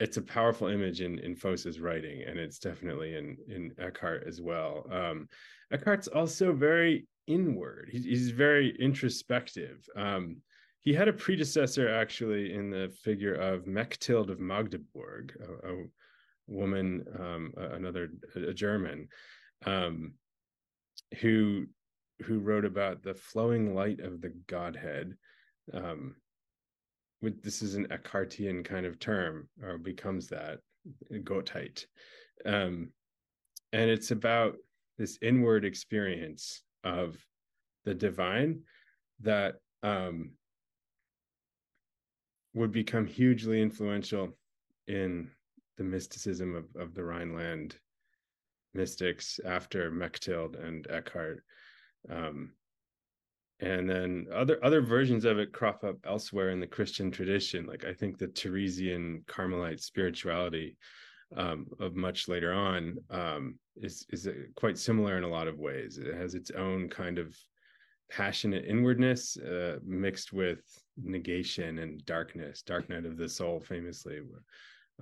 [0.00, 4.40] it's a powerful image in in Fosse's writing and it's definitely in in Eckhart as
[4.40, 5.28] well um
[5.72, 10.36] Eckhart's also very inward he's, he's very introspective um
[10.80, 15.84] he had a predecessor actually in the figure of Mechthild of Magdeburg a, a
[16.46, 19.08] woman um another a German
[19.66, 20.14] um
[21.20, 21.66] who
[22.22, 25.14] who wrote about the flowing light of the Godhead.
[25.72, 26.16] Um,
[27.20, 30.58] this is an Eckhartian kind of term, or becomes that
[31.12, 31.84] Gottheit,
[32.46, 32.90] um,
[33.72, 34.56] and it's about
[34.98, 37.16] this inward experience of
[37.84, 38.60] the divine
[39.20, 40.30] that um,
[42.54, 44.36] would become hugely influential
[44.86, 45.30] in
[45.76, 47.76] the mysticism of, of the Rhineland
[48.74, 51.42] mystics after Mechthild and Eckhart.
[52.10, 52.52] Um,
[53.60, 57.66] and then other other versions of it crop up elsewhere in the Christian tradition.
[57.66, 60.76] Like I think the Teresian Carmelite spirituality
[61.36, 65.98] um, of much later on um, is is quite similar in a lot of ways.
[65.98, 67.36] It has its own kind of
[68.10, 70.60] passionate inwardness uh, mixed with
[70.96, 74.20] negation and darkness, dark night of the soul, famously,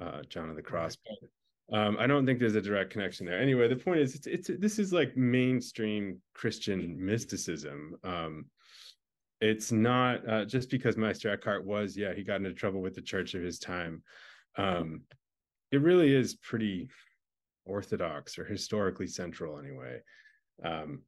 [0.00, 0.96] uh, John of the Cross.
[0.96, 1.28] But
[1.72, 3.40] um, I don't think there's a direct connection there.
[3.40, 7.96] Anyway, the point is, it's, it's this is like mainstream Christian mysticism.
[8.04, 8.46] Um,
[9.40, 13.02] it's not uh, just because Meister Eckhart was, yeah, he got into trouble with the
[13.02, 14.02] church of his time.
[14.56, 15.02] Um,
[15.72, 16.88] it really is pretty
[17.64, 20.00] orthodox or historically central, anyway.
[20.64, 21.02] Um,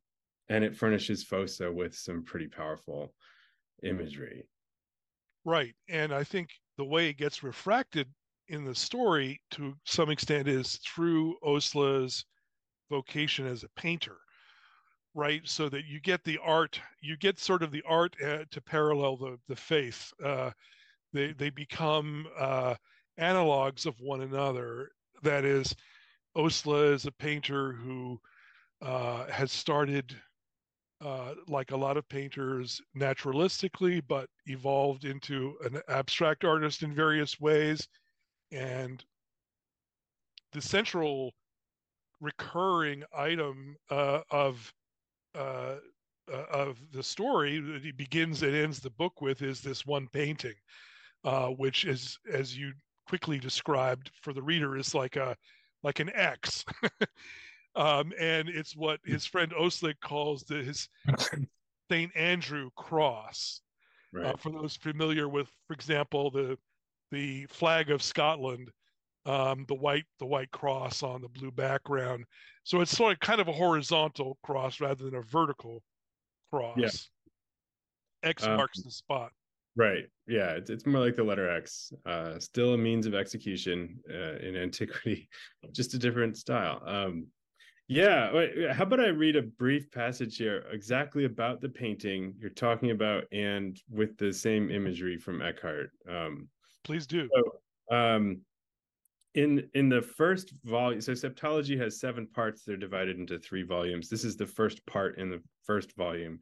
[0.49, 3.15] and it furnishes Fosse with some pretty powerful
[3.83, 4.47] imagery.
[5.45, 5.75] Right.
[5.89, 8.09] And I think the way it gets refracted
[8.49, 12.25] in the story to some extent is through Asle's
[12.91, 14.17] vocation as a painter,
[15.15, 15.43] right?
[15.45, 19.17] So that you get the art, you get sort of the art uh, to parallel
[19.17, 20.13] the the faith.
[20.25, 20.51] Uh,
[21.13, 22.75] they they become uh,
[23.19, 24.91] analogs of one another.
[25.23, 25.75] That is,
[26.37, 28.21] Asle is a painter who
[28.81, 30.15] uh, has started
[31.01, 37.41] uh, like a lot of painters naturalistically, but evolved into an abstract artist in various
[37.41, 37.87] ways.
[38.53, 39.05] And
[40.53, 41.33] the central
[42.21, 44.73] recurring item uh, of
[45.35, 45.77] uh,
[46.33, 50.09] uh, of the story that he begins and ends the book with is this one
[50.13, 50.55] painting,
[51.25, 52.73] uh, which is, as you
[53.09, 55.37] quickly described for the reader, is like a
[55.83, 56.65] like an X.
[57.77, 60.89] um, and it's what his friend Åsleik calls the, his
[61.91, 62.15] St.
[62.17, 63.61] Andrew cross.
[64.15, 64.35] Uh, right.
[64.35, 66.59] Uh, for those familiar with, for example, the
[67.11, 68.71] the flag of Scotland,
[69.27, 72.25] um, the white the white cross on the blue background.
[72.65, 75.83] So it's sort of kind of a horizontal cross rather than a vertical
[76.53, 76.77] cross.
[76.77, 76.91] Yeah.
[78.23, 79.31] X um, marks the spot.
[79.77, 80.07] Right.
[80.27, 80.51] Yeah.
[80.53, 81.93] It's, it's more like the letter X.
[82.05, 85.29] Uh, still a means of execution uh, in antiquity,
[85.73, 86.83] just a different style.
[86.85, 87.29] Um,
[87.87, 88.33] yeah.
[88.33, 92.91] Wait, how about I read a brief passage here exactly about the painting you're talking
[92.91, 95.91] about and with the same imagery from Eckhart?
[96.09, 96.49] Um,
[96.85, 97.29] Please do.
[97.35, 98.41] So, um,
[99.35, 102.63] in in the first volume, so Septology has seven parts.
[102.65, 104.09] They're divided into three volumes.
[104.09, 106.41] This is the first part in the first volume.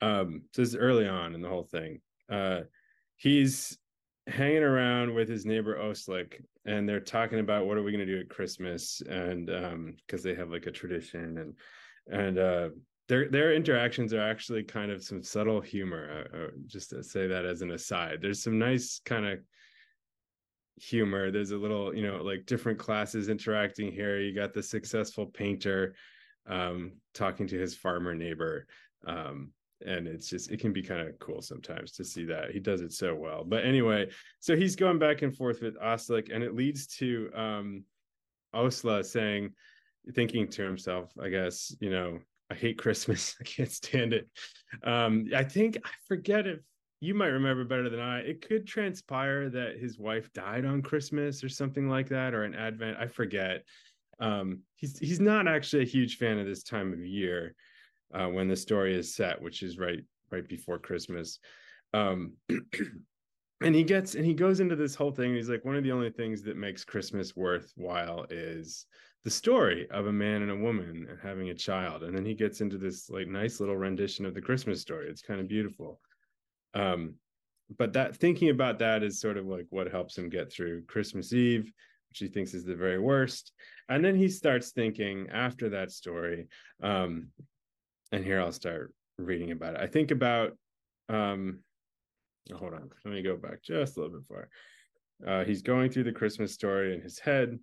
[0.00, 2.00] Um, so this is early on in the whole thing.
[2.30, 2.62] Uh,
[3.16, 3.78] he's
[4.26, 8.12] hanging around with his neighbor Åsleik, and they're talking about what are we going to
[8.12, 11.54] do at Christmas, and um, because they have like a tradition, and
[12.10, 12.68] and uh,
[13.08, 16.50] their their interactions are actually kind of some subtle humor.
[16.66, 19.40] Just to say that as an aside, there's some nice kind of
[20.76, 21.30] humor.
[21.30, 24.18] There's a little, you know, like different classes interacting here.
[24.20, 25.94] You got the successful painter
[26.46, 28.66] um, talking to his farmer neighbor.
[29.06, 29.52] Um,
[29.86, 32.82] and it's just it can be kind of cool sometimes to see that he does
[32.82, 34.08] it so well but anyway
[34.40, 37.84] so he's going back and forth with Åsleik and it leads to um
[38.54, 39.50] Asle saying
[40.14, 42.20] thinking to himself i guess you know
[42.52, 44.28] i hate christmas i can't stand it
[44.84, 46.60] um i think i forget if
[47.00, 51.42] you might remember better than i it could transpire that his wife died on christmas
[51.42, 53.64] or something like that or an advent i forget
[54.20, 57.54] um he's he's not actually a huge fan of this time of year
[58.14, 60.00] uh, when the story is set, which is right
[60.30, 61.38] right before Christmas.
[61.92, 65.34] Um, and he gets and he goes into this whole thing.
[65.34, 68.86] He's like, one of the only things that makes Christmas worthwhile is
[69.24, 72.02] the story of a man and a woman and having a child.
[72.02, 75.08] And then he gets into this like nice little rendition of the Christmas story.
[75.08, 76.00] It's kind of beautiful.
[76.74, 77.14] Um,
[77.78, 81.32] but that thinking about that is sort of like what helps him get through Christmas
[81.32, 81.72] Eve,
[82.08, 83.52] which he thinks is the very worst.
[83.88, 86.48] And then he starts thinking after that story,
[86.82, 87.28] um,
[88.10, 89.80] and here I'll start reading about it.
[89.80, 90.52] I think about
[91.08, 91.60] um
[92.52, 94.48] oh, hold on, let me go back just a little bit far.
[95.26, 97.58] Uh, he's going through the Christmas story in his head.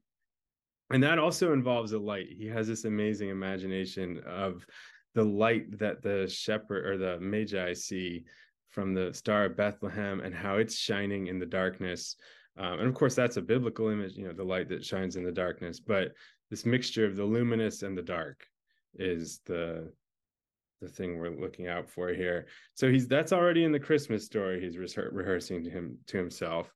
[0.92, 2.28] And that also involves a light.
[2.30, 4.66] He has this amazing imagination of
[5.14, 8.24] the light that the shepherd or the magi see
[8.70, 12.16] from the star of Bethlehem and how it's shining in the darkness.
[12.58, 15.24] Um, and of course, that's a biblical image, you know, the light that shines in
[15.24, 15.80] the darkness.
[15.80, 16.14] But
[16.50, 18.46] this mixture of the luminous and the dark
[18.96, 19.92] is the
[20.82, 22.48] the thing we're looking out for here.
[22.74, 24.62] So he's that's already in the Christmas story.
[24.62, 26.74] He's re- rehearsing to him to himself.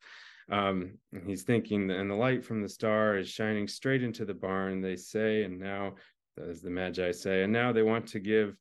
[0.51, 4.81] Um, he's thinking, and the light from the star is shining straight into the barn.
[4.81, 5.95] They say, and now,
[6.37, 8.55] as the Magi say, and now they want to give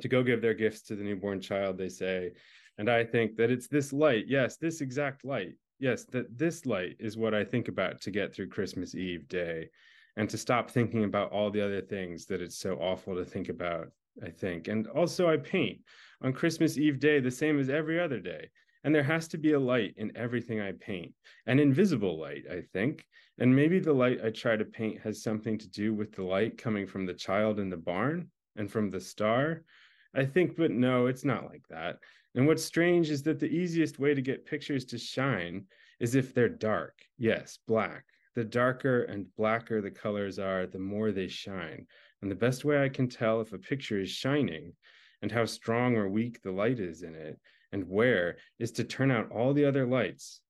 [0.00, 1.76] to go give their gifts to the newborn child.
[1.76, 2.32] They say,
[2.78, 4.24] and I think that it's this light.
[4.26, 5.54] Yes, this exact light.
[5.78, 9.68] Yes, that this light is what I think about to get through Christmas Eve day
[10.16, 13.48] and to stop thinking about all the other things that it's so awful to think
[13.48, 13.88] about
[14.22, 14.68] I think.
[14.68, 15.80] And also, I paint
[16.20, 18.50] on Christmas Eve day the same as every other day.
[18.84, 21.14] And there has to be a light in everything I paint,
[21.46, 23.06] an invisible light, I think.
[23.38, 26.58] And maybe the light I try to paint has something to do with the light
[26.58, 29.62] coming from the child in the barn and from the star.
[30.14, 31.96] I think, but no, it's not like that.
[32.34, 35.66] And what's strange is that the easiest way to get pictures to shine
[36.00, 36.98] is if they're dark.
[37.18, 38.04] Yes, black.
[38.34, 41.86] The darker and blacker the colors are, the more they shine.
[42.22, 44.72] And the best way I can tell if a picture is shining
[45.20, 47.38] and how strong or weak the light is in it
[47.72, 50.40] and where is to turn out all the other lights.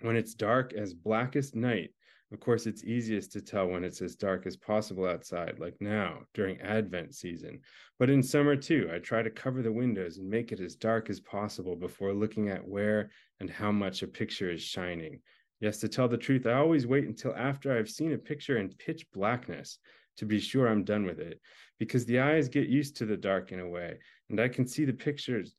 [0.00, 1.90] When it's dark as blackest night,
[2.32, 6.22] Of course, it's easiest to tell when it's as dark as possible outside, like now
[6.34, 7.60] during Advent season.
[8.00, 11.08] But in summer too, I try to cover the windows and make it as dark
[11.08, 15.20] as possible before looking at where and how much a picture is shining.
[15.60, 18.70] Yes, to tell the truth, I always wait until after I've seen a picture in
[18.70, 19.78] pitch blackness
[20.16, 21.40] to be sure I'm done with it,
[21.78, 23.98] because the eyes get used to the dark in a way,
[24.30, 25.54] and I can see the pictures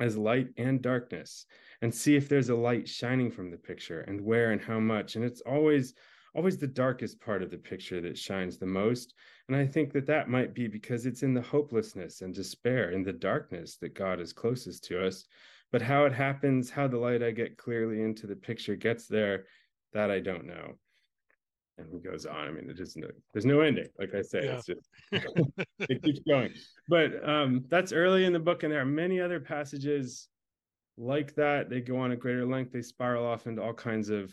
[0.00, 1.46] as light and darkness
[1.80, 5.16] and see if there's a light shining from the picture and where and how much.
[5.16, 5.94] And it's always
[6.34, 9.14] always the darkest part of the picture that shines the most.
[9.48, 13.02] And i think that that might be because it's in the hopelessness and despair in
[13.02, 15.26] the darkness that god is closest to us.
[15.70, 19.44] But how it happens how the light i get clearly into the picture gets there
[19.92, 20.78] that i don't know
[21.78, 22.48] and he goes on.
[22.48, 23.88] I mean, it just no, there's no ending.
[23.98, 24.56] Like I say, yeah.
[24.56, 24.90] it's just
[25.80, 26.52] it keeps going.
[26.88, 30.28] But um, that's early in the book, and there are many other passages
[30.96, 31.70] like that.
[31.70, 32.72] They go on a greater length.
[32.72, 34.32] They spiral off into all kinds of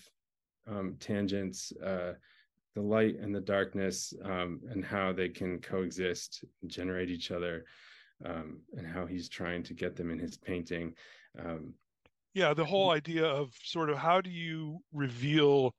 [0.68, 1.72] um, tangents.
[1.84, 2.14] Uh,
[2.76, 7.66] the light and the darkness, um, and how they can coexist, generate each other,
[8.24, 10.94] um, and how he's trying to get them in his painting.
[11.38, 11.74] Um,
[12.34, 15.74] yeah, the whole idea of sort of how do you reveal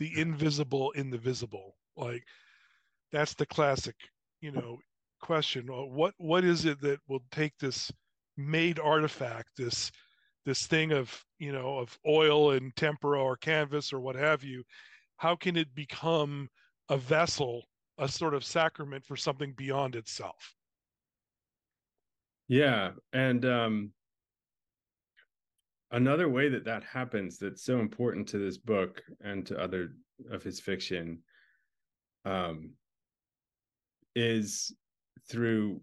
[0.00, 1.76] the invisible in the visible.
[1.96, 2.24] Like
[3.12, 3.94] that's the classic
[4.40, 4.78] you know
[5.20, 5.66] question.
[5.68, 7.92] What what is it that will take this
[8.36, 9.92] made artifact this
[10.46, 14.64] this thing of you know of oil and tempera or canvas or what have you
[15.18, 16.48] how can it become
[16.88, 17.62] a vessel
[17.98, 20.54] a sort of sacrament for something beyond itself?
[22.48, 23.92] Yeah and um
[25.92, 29.92] another way that that happens that's so important to this book and to other
[30.30, 31.18] of his fiction
[32.24, 32.72] um,
[34.14, 34.74] is
[35.28, 35.80] through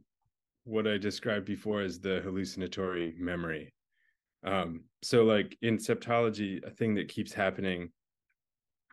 [0.63, 3.73] what I described before as the hallucinatory memory.
[4.43, 7.91] Um, so, like in septology, a thing that keeps happening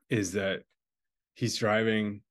[0.09, 0.63] is that
[1.35, 2.23] he's driving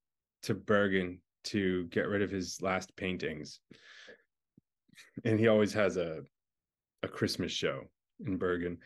[0.43, 3.59] to Bergen to get rid of his last paintings,
[5.23, 6.21] and he always has a
[7.03, 7.89] a Christmas show
[8.25, 8.77] in Bergen.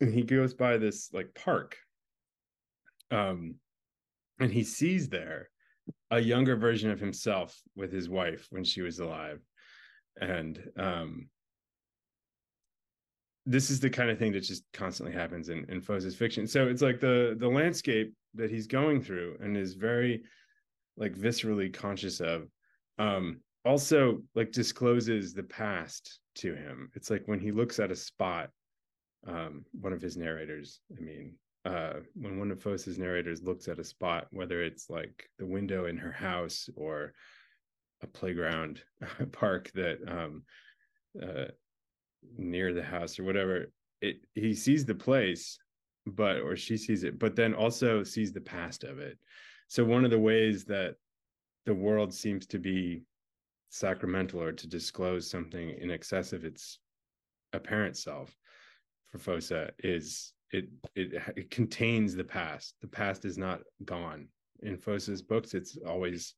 [0.00, 1.76] And he goes by this like park.
[3.10, 3.56] Um,
[4.40, 5.48] and he sees there
[6.10, 9.40] a younger version of himself with his wife when she was alive.
[10.20, 11.28] And um,
[13.46, 16.46] this is the kind of thing that just constantly happens in, in Fosse's fiction.
[16.46, 20.22] So it's like the the landscape that he's going through and is very
[20.96, 22.48] like viscerally conscious of
[22.98, 26.90] um also like discloses the past to him.
[26.94, 28.50] It's like when he looks at a spot,
[29.26, 31.34] um, one of his narrators, I mean,
[31.64, 35.86] uh, when one of Fosse's narrators looks at a spot, whether it's like the window
[35.86, 37.14] in her house or
[38.02, 38.82] a playground
[39.18, 40.42] a park that um,
[41.22, 41.46] uh,
[42.36, 43.66] near the house or whatever,
[44.02, 45.58] it he sees the place,
[46.06, 49.18] but or she sees it, but then also sees the past of it.
[49.68, 50.96] So one of the ways that
[51.64, 53.04] the world seems to be
[53.74, 56.78] sacramental or to disclose something in excess of its
[57.52, 58.32] apparent self
[59.10, 62.76] for Fosse is it, it it contains the past.
[62.80, 64.28] The past is not gone.
[64.62, 66.34] In Fosse's books, it's always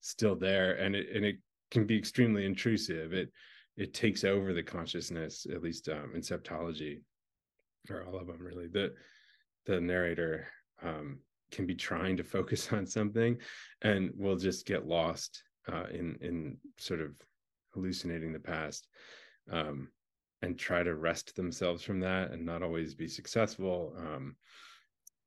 [0.00, 1.36] still there, and it and it
[1.70, 3.12] can be extremely intrusive.
[3.12, 3.30] It
[3.76, 7.02] it takes over the consciousness, at least um, in septology,
[7.90, 8.68] or all of them really.
[8.68, 8.94] The
[9.66, 10.46] the narrator
[10.82, 11.20] um,
[11.50, 13.36] can be trying to focus on something,
[13.82, 17.12] and will just get lost uh, in in sort of
[17.74, 18.88] hallucinating the past
[19.50, 19.88] um,
[20.42, 24.36] and try to rest themselves from that and not always be successful um,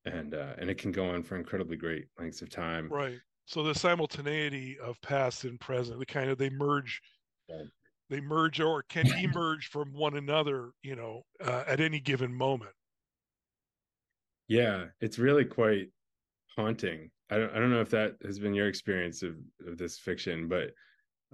[0.06, 2.90] and uh, and it can go on for incredibly great lengths of time.
[2.92, 3.20] Right.
[3.46, 7.02] So the simultaneity of past and present the kind of they merge
[7.50, 7.68] right.
[8.10, 12.72] they merge or can emerge from one another you know uh, at any given moment.
[14.48, 15.90] Yeah it's really quite
[16.56, 19.36] haunting I don't I don't know if that has been your experience of,
[19.68, 20.72] of this fiction, but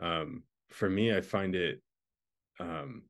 [0.01, 1.81] um, for me, I find it
[2.59, 3.03] um,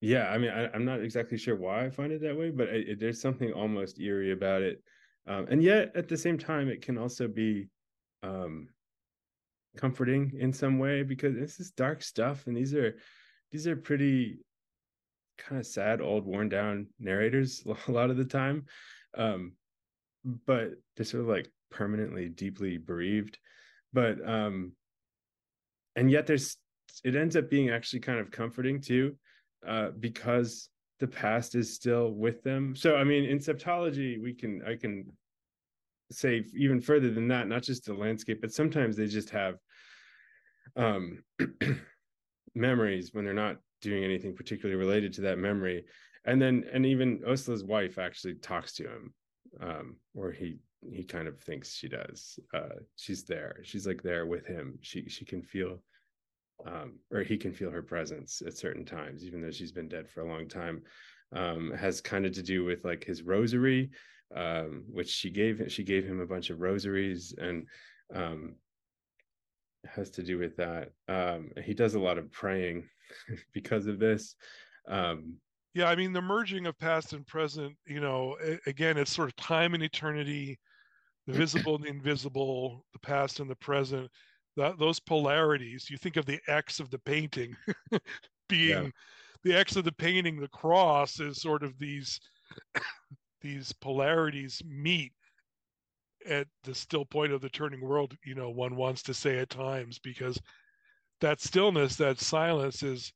[0.00, 2.68] yeah, I mean, I, am not exactly sure why I find it that way, but
[2.68, 4.82] it, there's something almost eerie about it.
[5.26, 7.68] Um, and yet, at the same time, it can also be
[8.22, 8.68] um,
[9.76, 12.96] comforting in some way because this is dark stuff, and these are
[13.52, 14.38] these are pretty
[15.36, 18.64] kind of sad, old, worn down narrators a lot of the time.
[19.14, 19.52] Um,
[20.24, 23.38] but they're sort of like permanently deeply bereaved
[23.92, 24.72] but um
[25.96, 26.56] and yet there's
[27.04, 29.14] it ends up being actually kind of comforting too
[29.66, 30.68] uh because
[30.98, 32.76] the past is still with them.
[32.76, 35.06] So i mean in septology we can i can
[36.12, 39.54] say even further than that not just the landscape but sometimes they just have
[40.76, 41.22] um
[42.54, 45.84] memories when they're not doing anything particularly related to that memory.
[46.24, 49.14] And then and even Asle's wife actually talks to him,
[49.60, 50.58] um, or he
[50.90, 52.38] he kind of thinks she does.
[52.54, 53.60] Uh, she's there.
[53.62, 54.78] She's like there with him.
[54.80, 55.82] She she can feel,
[56.66, 60.08] um, or he can feel her presence at certain times, even though she's been dead
[60.08, 60.82] for a long time.
[61.32, 63.90] Um, has kind of to do with like his rosary,
[64.34, 67.66] um, which she gave she gave him a bunch of rosaries and
[68.14, 68.56] um,
[69.84, 70.90] has to do with that.
[71.08, 72.88] Um, he does a lot of praying
[73.52, 74.34] because of this.
[74.88, 75.34] Um,
[75.74, 77.76] yeah, I mean the merging of past and present.
[77.86, 80.58] You know, again, it's sort of time and eternity,
[81.26, 84.10] the visible and the invisible, the past and the present.
[84.56, 85.88] That those polarities.
[85.88, 87.56] You think of the X of the painting
[88.48, 88.90] being yeah.
[89.44, 90.40] the X of the painting.
[90.40, 92.20] The cross is sort of these
[93.40, 95.12] these polarities meet
[96.26, 99.48] at the still point of the turning world you know one wants to say at
[99.48, 100.38] times because
[101.22, 103.10] that stillness that silence is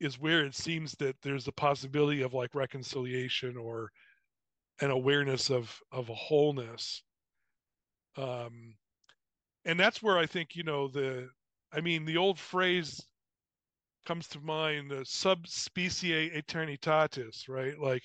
[0.00, 3.90] is where it seems that there's a possibility of like reconciliation or
[4.80, 7.02] an awareness of of a wholeness.
[8.16, 8.74] Um
[9.64, 11.28] and that's where i think you know the
[11.72, 13.00] i mean the old phrase
[14.06, 17.78] comes to mind the subspecie eternitatis right?
[17.78, 18.02] Like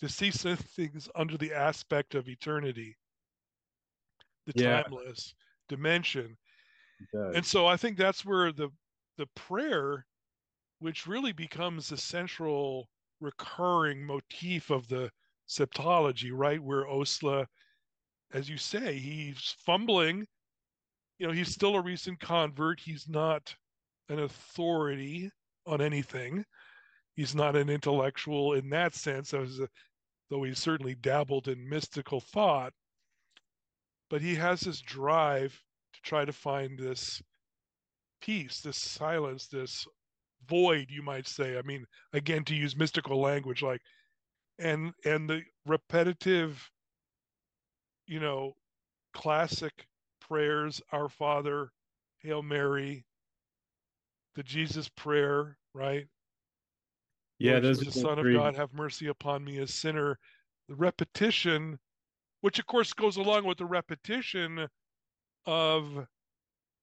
[0.00, 2.96] to see some things under the aspect of eternity.
[4.46, 4.82] The yeah.
[4.82, 5.34] timeless
[5.68, 6.36] dimension.
[7.12, 8.70] And so i think that's where the
[9.18, 10.06] the prayer
[10.78, 12.88] which really becomes the central
[13.20, 15.10] recurring motif of the
[15.48, 16.62] septology, right?
[16.62, 17.46] Where Asle,
[18.32, 20.26] as you say, he's fumbling.
[21.18, 22.80] You know, he's still a recent convert.
[22.80, 23.54] He's not
[24.08, 25.30] an authority
[25.66, 26.44] on anything.
[27.14, 29.68] He's not an intellectual in that sense, as a,
[30.28, 32.74] though he certainly dabbled in mystical thought.
[34.10, 35.58] But he has this drive
[35.94, 37.22] to try to find this
[38.20, 39.86] peace, this silence, this
[40.48, 41.58] void you might say.
[41.58, 43.80] I mean again to use mystical language like
[44.58, 46.70] and and the repetitive
[48.06, 48.54] you know
[49.12, 49.86] classic
[50.20, 51.70] prayers our father
[52.20, 53.04] hail mary
[54.34, 56.06] the jesus prayer right?
[57.38, 60.18] Yeah those the son of god have mercy upon me a sinner.
[60.68, 61.78] The repetition
[62.40, 64.66] which of course goes along with the repetition
[65.44, 66.06] of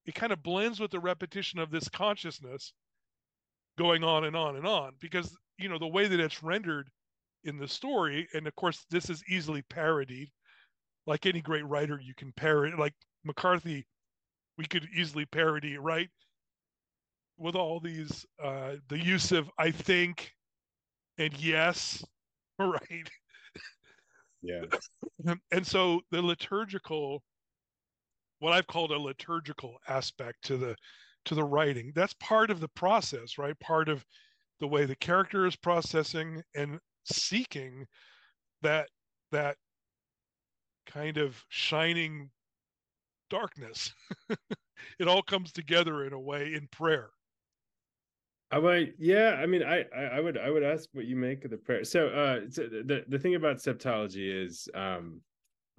[0.06, 2.74] it kind of blends with the repetition of this consciousness
[3.78, 6.90] going on and on and on because you know the way that it's rendered
[7.44, 10.30] in the story and of course this is easily parodied.
[11.06, 12.94] Like any great writer you can parody like
[13.26, 13.86] mccarthy
[14.58, 16.10] we could easily parody right?
[17.38, 20.32] With all these uh the use of i think
[21.18, 22.04] and yes
[22.60, 23.10] right?
[24.42, 24.66] Yeah.
[25.52, 27.24] And so the liturgical
[28.40, 30.76] what i've called a liturgical aspect to the
[31.26, 31.92] to the writing.
[31.96, 33.58] That's part of the process, right?
[33.60, 34.06] Part of
[34.60, 37.86] the way the character is processing and seeking
[38.62, 38.88] that
[39.32, 39.58] that
[40.86, 42.30] kind of shining
[43.30, 43.94] darkness.
[45.00, 47.10] it all comes together in a way in prayer.
[48.52, 49.40] I might, yeah.
[49.42, 51.84] I mean, I, I, would, I would ask what you make of the prayer.
[51.84, 55.22] So, uh, so the the thing about septology is, um,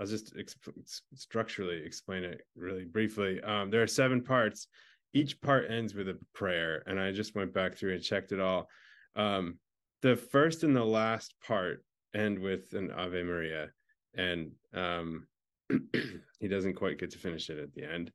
[0.00, 3.40] I'll just exp- structurally explain it really briefly.
[3.42, 4.66] Um, there are seven parts,
[5.14, 8.40] each part ends with a prayer and i just went back through and checked it
[8.40, 8.68] all.
[9.16, 9.58] Um,
[10.02, 11.84] the first and the last part
[12.14, 13.70] end with an ave maria
[14.16, 15.26] and um,
[16.40, 18.12] he doesn't quite get to finish it at the end.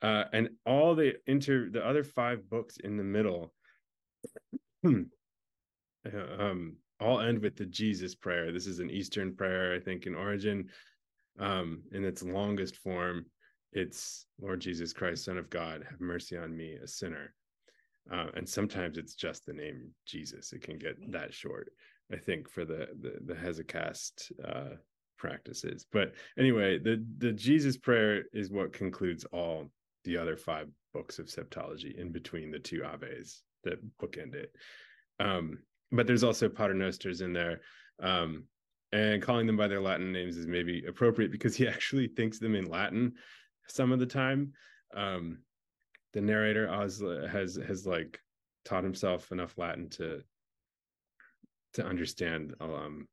[0.00, 3.52] Uh, and all the inter the other five books in the middle
[4.86, 8.52] um, all end with the jesus prayer.
[8.52, 10.68] This is an eastern prayer i think in origin
[11.40, 13.26] um, in its longest form
[13.72, 17.34] it's Lord Jesus Christ, Son of God, have mercy on me, a sinner.
[18.10, 20.52] Uh, and sometimes it's just the name Jesus.
[20.52, 21.70] It can get that short,
[22.12, 24.76] I think, for the the, the Hesychast uh,
[25.18, 25.86] practices.
[25.92, 29.70] But anyway, the the Jesus prayer is what concludes all
[30.04, 34.52] the other five books of septology in between the two Aves that bookend it.
[35.20, 35.58] Um,
[35.92, 37.60] but there's also Paternosters in there.
[38.02, 38.44] Um,
[38.92, 42.54] and calling them by their Latin names is maybe appropriate because he actually thinks them
[42.54, 43.12] in Latin
[43.68, 44.52] some of the time.
[44.94, 45.38] Um,
[46.14, 48.18] the narrator Oz has has like
[48.64, 50.22] taught himself enough Latin to
[51.74, 53.06] to understand um,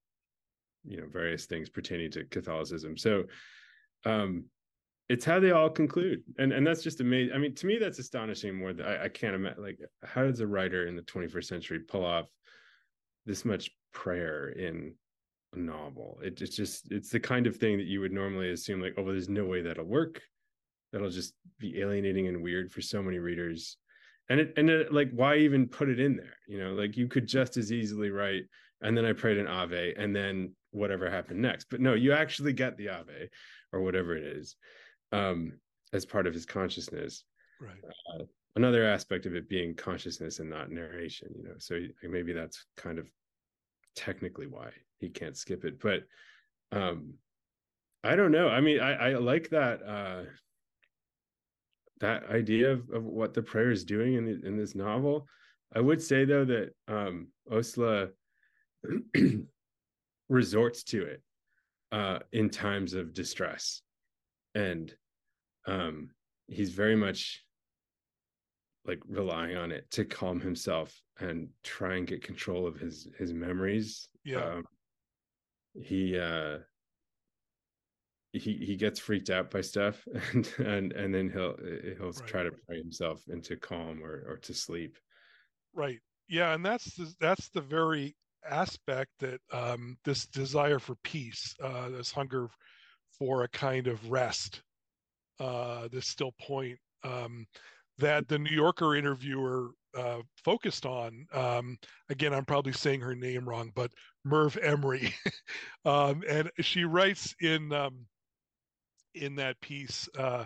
[0.86, 2.98] you know various things pertaining to Catholicism.
[2.98, 3.26] So
[4.06, 4.46] um,
[5.10, 7.36] it's how they all conclude, and and that's just amazing.
[7.36, 8.56] I mean, to me, that's astonishing.
[8.56, 9.62] More than I, I can't imagine.
[9.62, 12.26] Like, how does a writer in the 21st century pull off
[13.26, 14.94] this much prayer in
[15.54, 16.20] a novel?
[16.24, 19.04] It, it's just it's the kind of thing that you would normally assume like, oh,
[19.04, 20.22] well, there's no way that'll work
[20.96, 23.78] that'll just be alienating and weird for so many readers
[24.30, 27.08] and it and it, like why even put it in there you know like you
[27.08, 28.46] could just as easily write
[28.82, 31.66] and then I prayed an Ave, and then whatever happened next.
[31.70, 33.30] But no, you actually get the Ave
[33.72, 34.56] or whatever it is
[35.12, 35.54] um,
[35.94, 37.24] as part of his consciousness.
[37.60, 37.72] Right.
[38.14, 38.26] Uh,
[38.56, 41.56] another aspect of it being consciousness and not narration, you know.
[41.58, 43.08] So maybe that's kind of
[43.96, 45.80] technically why he can't skip it.
[45.80, 46.04] But
[46.72, 47.14] um,
[48.04, 48.50] I don't know.
[48.50, 50.24] I mean, I, I like that uh,
[52.02, 55.28] that idea of, of what the prayer is doing in the, in this novel.
[55.74, 58.10] I would say though that um, Asle
[60.30, 61.22] resorts to it
[61.92, 63.82] uh, in times of distress,
[64.54, 64.94] and
[65.66, 66.10] um,
[66.48, 67.44] he's very much
[68.86, 73.34] like relying on it to calm himself and try and get control of his his
[73.34, 74.08] memories.
[74.24, 74.44] Yeah.
[74.44, 74.66] Um,
[75.74, 76.60] he uh
[78.38, 81.56] he he gets freaked out by stuff and and and then he'll
[81.98, 82.28] he'll right.
[82.28, 84.98] try to pray himself into calm or or to sleep
[85.74, 88.16] right yeah and that's the, that's the very
[88.50, 92.48] aspect that um this desire for peace uh this hunger
[93.18, 94.62] for a kind of rest
[95.40, 97.46] uh this still point um
[97.98, 101.26] that the new yorker interviewer uh, focused on.
[101.34, 101.78] Um,
[102.10, 103.92] again, I'm probably saying her name wrong, but
[104.26, 105.14] Merve Emre,
[105.86, 108.06] um, and she writes in um,
[109.16, 110.08] in that piece.
[110.18, 110.46] Uh,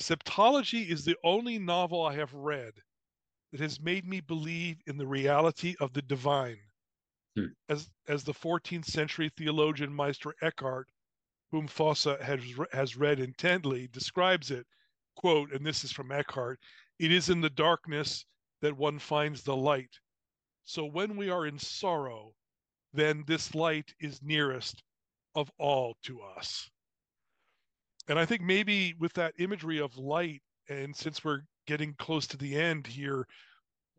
[0.00, 2.72] Septology is the only novel I have read
[3.52, 6.58] that has made me believe in the reality of the divine.
[7.36, 7.46] Hmm.
[7.68, 10.88] As, as the 14th century theologian Meister Eckhart,
[11.50, 12.40] whom Fosse has,
[12.72, 14.66] has read intently, describes it,
[15.16, 16.60] quote, and this is from Eckhart,
[16.98, 18.24] it is in the darkness
[18.60, 19.98] that one finds the light.
[20.64, 22.34] So when we are in sorrow,
[22.92, 24.82] then this light is nearest
[25.34, 26.70] of all to us.
[28.08, 32.36] And I think maybe with that imagery of light, and since we're getting close to
[32.36, 33.26] the end here,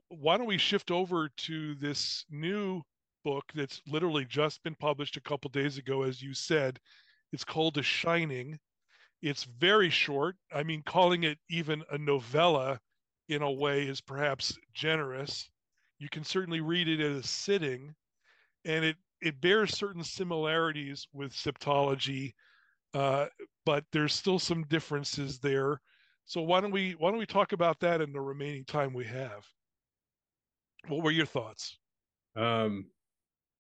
[0.10, 2.82] why don't we shift over to this new
[3.24, 6.80] book that's literally just been published a couple days ago, as you said.
[7.32, 8.58] It's called The Shining.
[9.22, 10.36] It's very short.
[10.52, 12.80] I mean, calling it even a novella
[13.28, 15.48] in a way is perhaps generous.
[16.00, 17.94] You can certainly read it as a sitting,
[18.66, 22.34] and it it bears certain similarities with septology
[22.94, 23.26] uh,
[23.70, 25.80] but there's still some differences there.
[26.26, 29.06] So why don't we why don't we talk about that in the remaining time we
[29.06, 29.46] have?
[30.88, 31.78] What were your thoughts?
[32.36, 32.88] Um,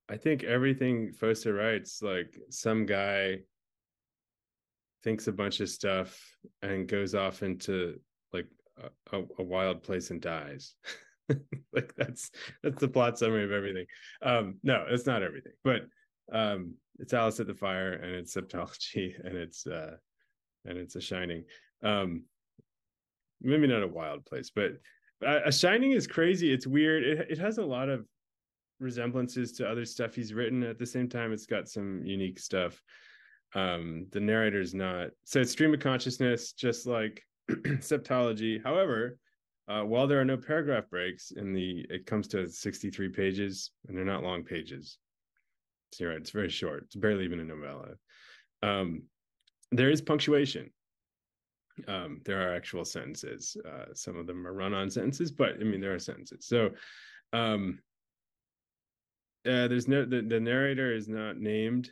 [0.09, 3.41] I think everything Fosse writes, like some guy
[5.03, 6.19] thinks a bunch of stuff
[6.63, 7.99] and goes off into
[8.33, 8.47] like
[9.13, 10.73] a, a wild place and dies.
[11.71, 12.31] like that's
[12.63, 13.85] that's the plot summary of everything.
[14.23, 15.81] Um, no, it's not everything, but
[16.33, 19.95] um, it's Aliss at the Fire and it's Septology and it's uh
[20.65, 21.43] and it's a Shining.
[21.83, 22.23] Um
[23.41, 24.73] maybe not a wild place, but
[25.21, 26.51] a Shining is crazy.
[26.51, 27.03] It's weird.
[27.03, 28.05] It it has a lot of
[28.79, 30.63] resemblances to other stuff he's written.
[30.63, 32.81] At the same time, it's got some unique stuff.
[33.55, 38.63] Um, the narrator's not so it's stream of consciousness, just like septology.
[38.63, 39.17] However,
[39.67, 43.97] uh, while there are no paragraph breaks in the, it comes to 63 pages, and
[43.97, 44.97] they're not long pages.
[45.91, 46.21] So you're right.
[46.21, 46.83] It's very short.
[46.83, 47.95] It's barely even a novella.
[48.61, 49.03] Um,
[49.71, 50.71] there is punctuation.
[51.87, 53.55] Um, there are actual sentences.
[53.65, 56.45] Uh, some of them are run-on sentences, but I mean there are sentences.
[56.45, 56.71] So
[57.33, 57.79] um,
[59.45, 61.89] uh, there's no the, the narrator is not named.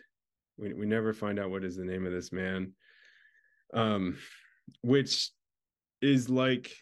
[0.58, 2.74] We we never find out what is the name of this man.
[3.74, 4.18] Um,
[4.82, 5.32] which
[6.02, 6.76] is like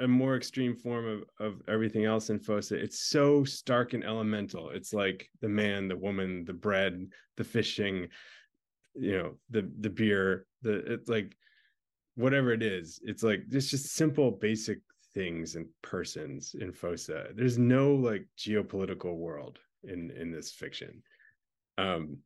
[0.00, 2.72] a more extreme form of of everything else in Fosse.
[2.72, 4.70] It's so stark and elemental.
[4.70, 8.08] It's like the man, the woman, the bread, the fishing,
[8.94, 11.36] you know, the the beer, the it's like
[12.16, 13.00] whatever it is.
[13.04, 14.80] It's like it's just simple, basic
[15.14, 17.10] things and persons in Fosse.
[17.34, 21.02] There's no like geopolitical world in in this fiction.
[21.78, 22.18] Um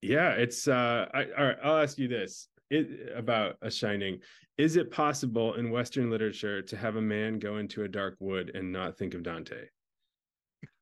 [0.00, 4.18] yeah, it's uh I all right, I'll ask you this it, about a shining
[4.58, 8.50] is it possible in western literature to have a man go into a dark wood
[8.54, 9.66] and not think of dante?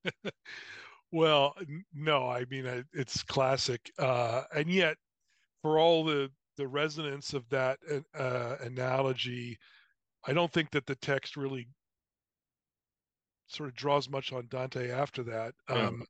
[1.12, 1.54] Well
[1.94, 4.96] no i mean it's classic uh, and yet
[5.62, 7.78] for all the the resonance of that
[8.18, 9.56] uh, analogy
[10.26, 11.68] i don't think that the text really
[13.46, 16.02] sort of draws much on dante after that um,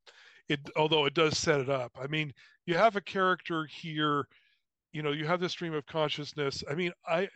[0.48, 1.92] it although it does set it up.
[2.00, 2.32] I mean
[2.66, 4.26] you have a character here
[4.94, 7.28] you know you have this stream of consciousness i mean i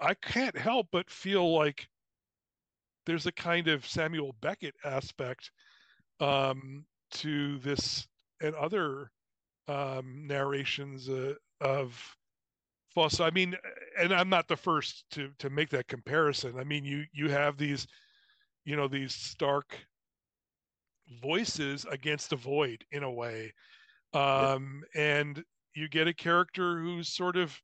[0.00, 1.86] i can't help but feel like
[3.04, 5.50] there's a kind of samuel beckett aspect
[6.20, 8.06] um, to this
[8.42, 9.10] and other
[9.68, 11.98] um, narrations uh, of
[12.94, 13.20] Fosse.
[13.20, 13.56] I mean,
[13.98, 16.58] and I'm not the first to to make that comparison.
[16.58, 17.86] I mean, you you have these,
[18.64, 19.78] you know, these stark
[21.22, 23.52] voices against a void in a way
[24.12, 25.42] um, and
[25.74, 27.60] you get a character who's sort of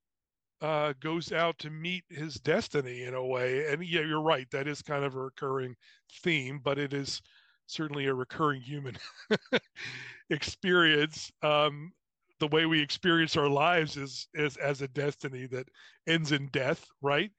[0.61, 3.73] uh, goes out to meet his destiny in a way.
[3.73, 5.77] And yeah you're right that is kind of a recurring
[6.23, 7.23] theme but it is
[7.67, 8.97] certainly a recurring human
[10.31, 11.31] experience.
[11.43, 11.93] Um,
[12.39, 15.69] the way we experience our lives is is as a destiny that
[16.07, 17.31] ends in death right?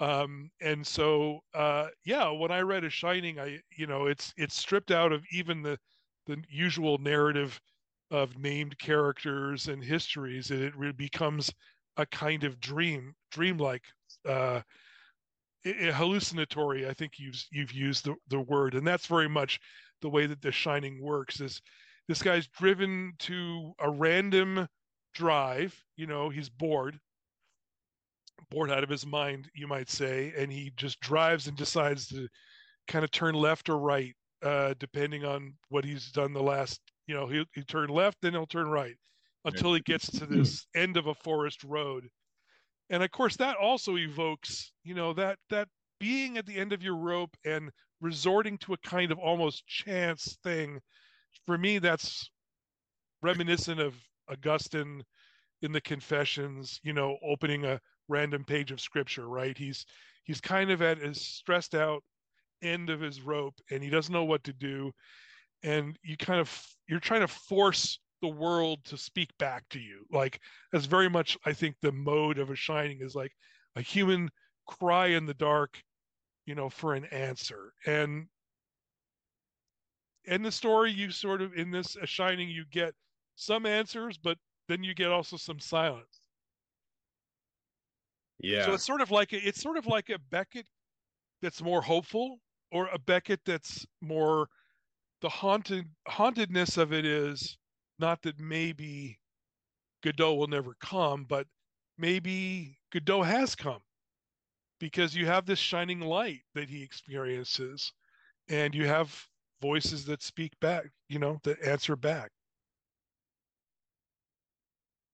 [0.00, 4.56] Um, and so uh, yeah when i read a shining i you know it's it's
[4.56, 5.78] stripped out of even the
[6.26, 7.60] the usual narrative
[8.10, 11.52] of named characters and histories and it becomes
[11.96, 13.84] a kind of dream dreamlike
[14.28, 14.60] uh,
[15.64, 18.74] hallucinatory i think you've you've used the, the word.
[18.74, 19.60] And that's very much
[20.00, 21.60] the way that the shining works is
[22.08, 24.66] this guy's driven to a random
[25.14, 26.98] drive you know he's bored
[28.50, 32.26] bored out of his mind you might say and he just drives and decides to
[32.88, 36.80] kind of turn left or right uh, depending on what he's done the last
[37.10, 38.94] you know he, he turn left then he'll turn right
[39.44, 40.38] until he gets to hmm.
[40.38, 42.06] this end of a forest road.
[42.88, 45.66] And of course that also evokes you know that that
[45.98, 50.38] being at the end of your rope and resorting to a kind of almost chance
[50.44, 50.78] thing
[51.46, 52.30] for me that's
[53.22, 53.96] reminiscent of
[54.30, 55.02] augustine
[55.62, 59.58] in the confessions you know opening a random page of scripture right?
[59.58, 59.84] He's
[60.22, 62.04] he's kind of at his stressed out
[62.62, 64.92] end of his rope and he doesn't know what to do
[65.62, 70.04] and you kind of you're trying to force the world to speak back to you.
[70.10, 70.40] Like
[70.72, 73.32] that's very much i think the mode of a shining is like
[73.76, 74.30] a human
[74.66, 75.82] cry in the dark
[76.46, 77.72] you know for an answer.
[77.86, 78.26] And
[80.24, 82.94] in the story you sort of in this a shining you get
[83.36, 84.36] some answers but
[84.68, 86.20] then you get also some silence.
[88.42, 88.64] Yeah.
[88.64, 90.66] so it's sort of like a, it's sort of like a beckett
[91.42, 92.38] that's more hopeful
[92.72, 94.48] or a beckett that's more
[95.20, 97.58] the haunted hauntedness of it is
[97.98, 99.18] not that maybe
[100.02, 101.46] Godot will never come, but
[101.98, 103.80] maybe Godot has come
[104.78, 107.92] because you have this shining light that he experiences
[108.48, 109.14] and you have
[109.60, 112.30] voices that speak back, you know, that answer back.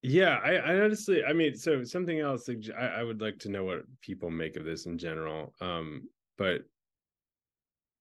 [0.02, 3.64] Yeah, I, I honestly, I mean, so something else, I, I would like to know
[3.64, 5.52] what people make of this in general.
[5.60, 6.60] Um, but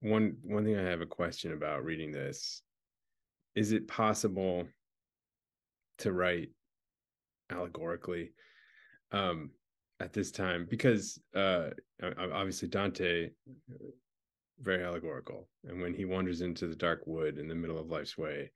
[0.06, 2.62] one one thing I have a question about reading this
[3.56, 4.68] is it possible
[6.00, 6.50] to write
[7.52, 8.32] allegorically
[9.12, 9.52] um
[10.00, 10.68] at this time?
[10.70, 11.70] Because uh
[12.02, 13.30] obviously Dante
[14.62, 18.18] very allegorical and when he wanders into the dark wood in the middle of life's
[18.18, 18.50] way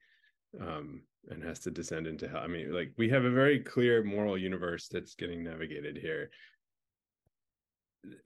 [0.60, 4.02] um and has to descend into hell i mean like we have a very clear
[4.02, 6.30] moral universe that's getting navigated here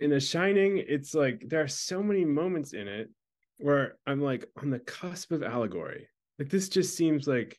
[0.00, 3.10] in a shining it's like there are so many moments in it
[3.58, 6.08] where i'm like on the cusp of allegory.
[6.38, 7.58] Like this just seems like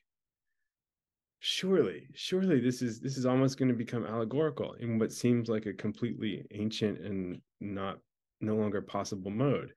[1.39, 5.65] surely surely this is this is almost going to become allegorical in what seems like
[5.65, 7.99] a completely ancient and not
[8.41, 9.71] no longer possible mode.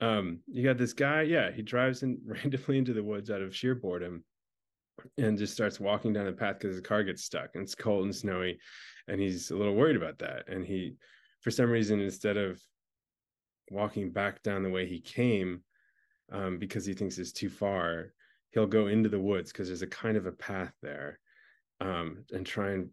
[0.00, 3.54] Um you got this guy yeah he drives in randomly into the woods out of
[3.54, 4.24] sheer boredom
[5.18, 8.04] and just starts walking down the path because his car gets stuck and it's cold
[8.04, 8.58] and snowy
[9.08, 10.48] and he's a little worried about that.
[10.48, 10.94] And he
[11.42, 12.60] for some reason instead of
[13.70, 15.62] walking back down the way he came
[16.32, 18.12] um, because he thinks it's too far
[18.52, 21.18] he'll go into the woods because there's a kind of a path there
[21.80, 22.88] um, and try and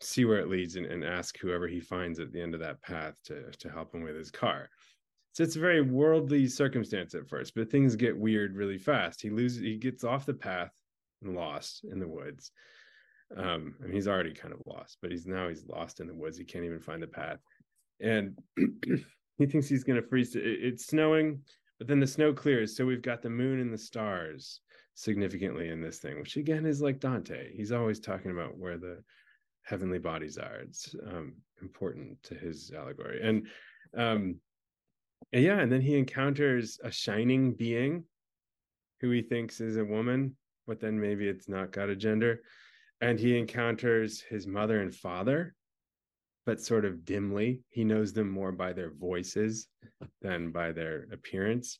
[0.00, 2.80] see where it leads and, and, ask whoever he finds at the end of that
[2.82, 4.68] path to to help him with his car.
[5.32, 9.20] So it's a very worldly circumstance at first but things get weird really fast.
[9.20, 10.72] He loses he gets off the path
[11.22, 12.52] and lost in the woods.
[13.36, 16.38] Um and he's already kind of lost but he's now he's lost in the woods.
[16.38, 17.40] He can't even find the path
[18.00, 18.38] and
[19.38, 21.40] he thinks he's going to freeze it, it's snowing
[21.78, 24.60] but then the snow clears so we've got the moon and the stars
[24.98, 27.52] significantly in this thing, which again is like Dante.
[27.54, 28.98] He's always talking about where the
[29.62, 30.56] heavenly bodies are.
[30.56, 33.20] It's um, important to his allegory.
[33.22, 33.46] And,
[33.96, 34.40] um,
[35.32, 38.02] and yeah, and then he encounters a shining being
[39.00, 40.36] who he thinks is a woman,
[40.66, 42.40] but then maybe it's not got a gender.
[43.00, 45.54] And he encounters his mother and father,
[46.48, 47.60] but sort of dimly.
[47.68, 49.68] He knows them more by their voices
[50.22, 51.78] than by their appearance.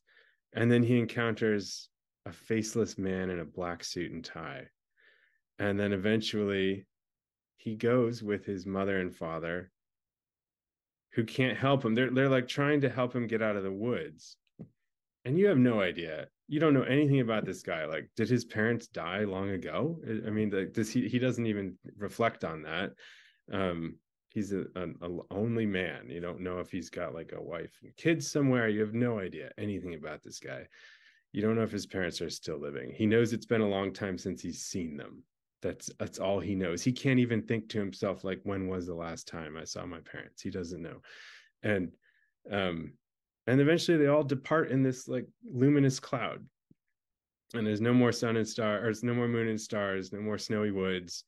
[0.53, 1.89] And then he encounters
[2.27, 4.67] a faceless man in a black suit and tie.
[5.59, 6.87] And then eventually
[7.57, 9.71] he goes with his mother and father
[11.15, 11.95] who can't help him.
[11.95, 14.37] They're they're like trying to help him get out of the woods.
[15.25, 16.27] And you have no idea.
[16.47, 17.87] You don't know anything about this guy.
[17.87, 19.99] Like, did his parents die long ago?
[20.07, 21.09] I mean, like, does he?
[21.09, 22.93] He doesn't even reflect on that.
[23.51, 23.97] Um,
[24.29, 26.09] he's a, a, a only man.
[26.09, 28.69] You don't know if he's got like a wife and kids somewhere.
[28.69, 30.67] You have no idea anything about this guy
[31.33, 32.93] you don't know if his parents are still living.
[32.95, 35.23] He knows it's been a long time since he's seen them.
[35.61, 36.83] That's that's all he knows.
[36.83, 40.01] He can't even think to himself like when was the last time I saw my
[40.01, 40.41] parents?
[40.41, 41.01] He doesn't know.
[41.63, 41.93] And
[42.51, 42.93] um
[43.47, 46.45] and eventually they all depart in this like luminous cloud.
[47.55, 50.39] And there's no more sun and stars, there's no more moon and stars, no more
[50.39, 51.25] snowy woods.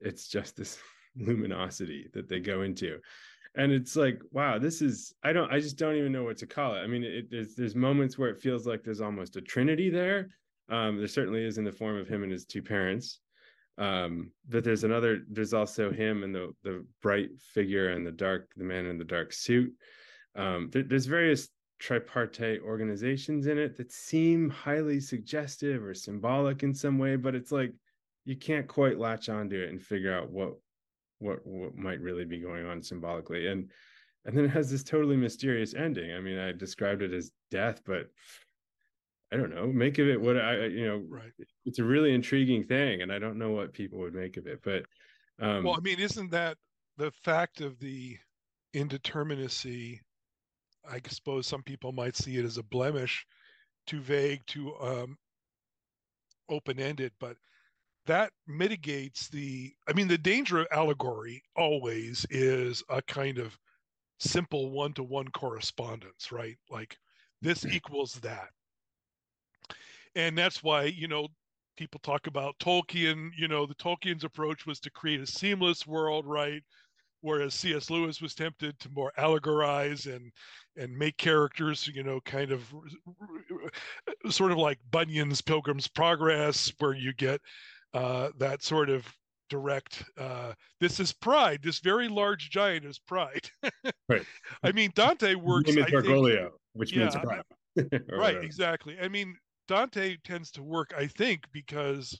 [0.00, 0.78] It's just this
[1.18, 2.98] luminosity that they go into.
[3.54, 6.46] And it's like wow this is i don't i just don't even know what to
[6.46, 6.80] call it.
[6.80, 10.28] I mean it, there's there's moments where it feels like there's almost a trinity there.
[10.68, 13.20] Um there certainly is in the form of him and his two parents.
[13.78, 18.50] Um but there's another there's also him and the the bright figure and the dark
[18.56, 19.72] the man in the dark suit.
[20.34, 21.48] Um there, there's various
[21.78, 27.52] tripartite organizations in it that seem highly suggestive or symbolic in some way but it's
[27.52, 27.70] like
[28.24, 30.54] you can't quite latch onto it and figure out what
[31.18, 33.48] what what might really be going on symbolically.
[33.48, 33.70] And
[34.24, 36.12] and then it has this totally mysterious ending.
[36.14, 38.06] I mean i described it as death but
[39.32, 41.32] i don't know make of it what i you know right.
[41.64, 44.60] it's a really intriguing thing and i don't know what people would make of it
[44.62, 44.84] but
[45.40, 46.56] um well i mean isn't that
[46.96, 48.16] the fact of the
[48.74, 50.00] indeterminacy?
[50.88, 53.26] I suppose some people might see it as a blemish
[53.86, 55.16] too vague too um
[56.48, 57.36] open-ended but
[58.06, 63.58] that mitigates the i mean the danger of allegory always is a kind of
[64.18, 66.56] simple one-to-one correspondence right?
[66.70, 66.96] Like
[67.42, 67.72] this mm.
[67.72, 68.48] equals that.
[70.14, 71.28] And that's why you know
[71.76, 76.24] people talk about tolkien you know the tolkien's approach was to create a seamless world
[76.26, 76.62] right?
[77.20, 80.32] Whereas cs lewis was tempted to more allegorize and
[80.76, 82.62] and make characters you know kind of
[84.30, 87.40] sort of like bunyan's pilgrim's progress where you get
[87.96, 89.06] uh, that sort of
[89.48, 91.60] direct uh, this is pride.
[91.62, 93.50] This very large giant is pride.
[94.08, 94.24] Right.
[94.62, 95.88] I mean dante works I think,
[96.74, 97.16] which yeah, means
[97.76, 98.96] pride right exactly.
[99.02, 99.36] I mean
[99.66, 102.16] dante tends to work i think because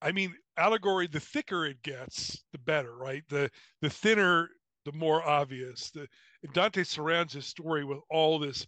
[0.00, 3.24] i mean allegory the thicker it gets the better right?
[3.28, 3.50] The
[3.82, 4.50] the thinner
[4.84, 5.90] the more obvious.
[5.90, 6.06] The
[6.52, 8.66] dante surrounds his story with all this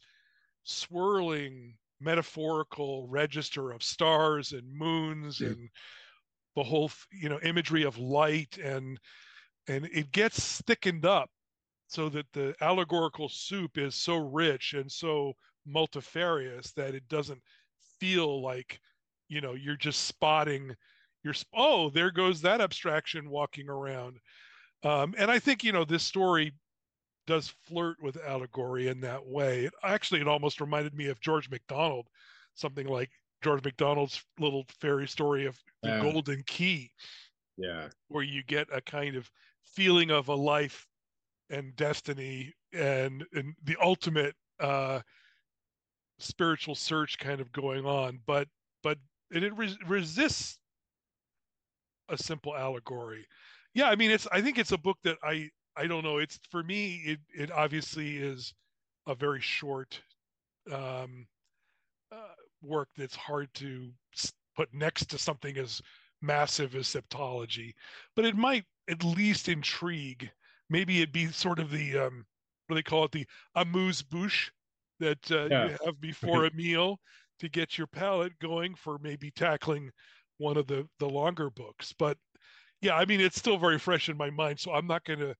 [0.64, 5.48] swirling metaphorical register of stars and moons yeah.
[5.48, 5.68] and
[6.56, 8.98] the whole you know imagery of light and
[9.68, 11.30] and it gets thickened up
[11.86, 15.32] so that the allegorical soup is so rich and so
[15.66, 17.40] multifarious that it doesn't
[17.98, 18.80] feel like
[19.28, 20.74] you know you're just spotting
[21.22, 24.18] you're oh there goes that abstraction walking around
[24.82, 26.52] um, and i think you know this story
[27.30, 29.64] does flirt with allegory in that way.
[29.64, 32.08] It, actually, it almost reminded me of George MacDonald,
[32.54, 33.08] something like
[33.40, 36.00] George MacDonald's little fairy story of the.
[36.02, 36.90] Golden Key.
[37.56, 37.86] Yeah.
[38.08, 39.30] Where you get a kind of
[39.62, 40.88] feeling of a life
[41.50, 45.00] and destiny and, and the ultimate uh,
[46.18, 48.18] spiritual search kind of going on.
[48.26, 48.48] But,
[48.82, 48.98] but
[49.30, 50.58] it, it res- resists
[52.08, 53.24] a simple allegory.
[53.72, 53.88] Yeah.
[53.88, 55.48] I mean, it's, I think it's a book that I,
[55.80, 56.18] I don't know.
[56.18, 57.02] It's for me.
[57.06, 58.52] It it obviously is
[59.06, 59.98] a very short
[60.70, 61.26] um,
[62.12, 63.90] uh, work that's hard to
[64.56, 65.80] put next to something as
[66.20, 67.72] massive as septology,
[68.14, 70.30] but it might at least intrigue.
[70.68, 72.26] Maybe it'd be sort of the um,
[72.66, 74.50] what do they call it, the amuse bouche
[74.98, 75.64] that uh, yeah.
[75.64, 77.00] you have before a meal
[77.38, 79.90] to get your palate going for maybe tackling
[80.36, 81.94] one of the the longer books.
[81.98, 82.18] But
[82.82, 85.34] yeah, I mean, it's still very fresh in my mind, so I'm not going to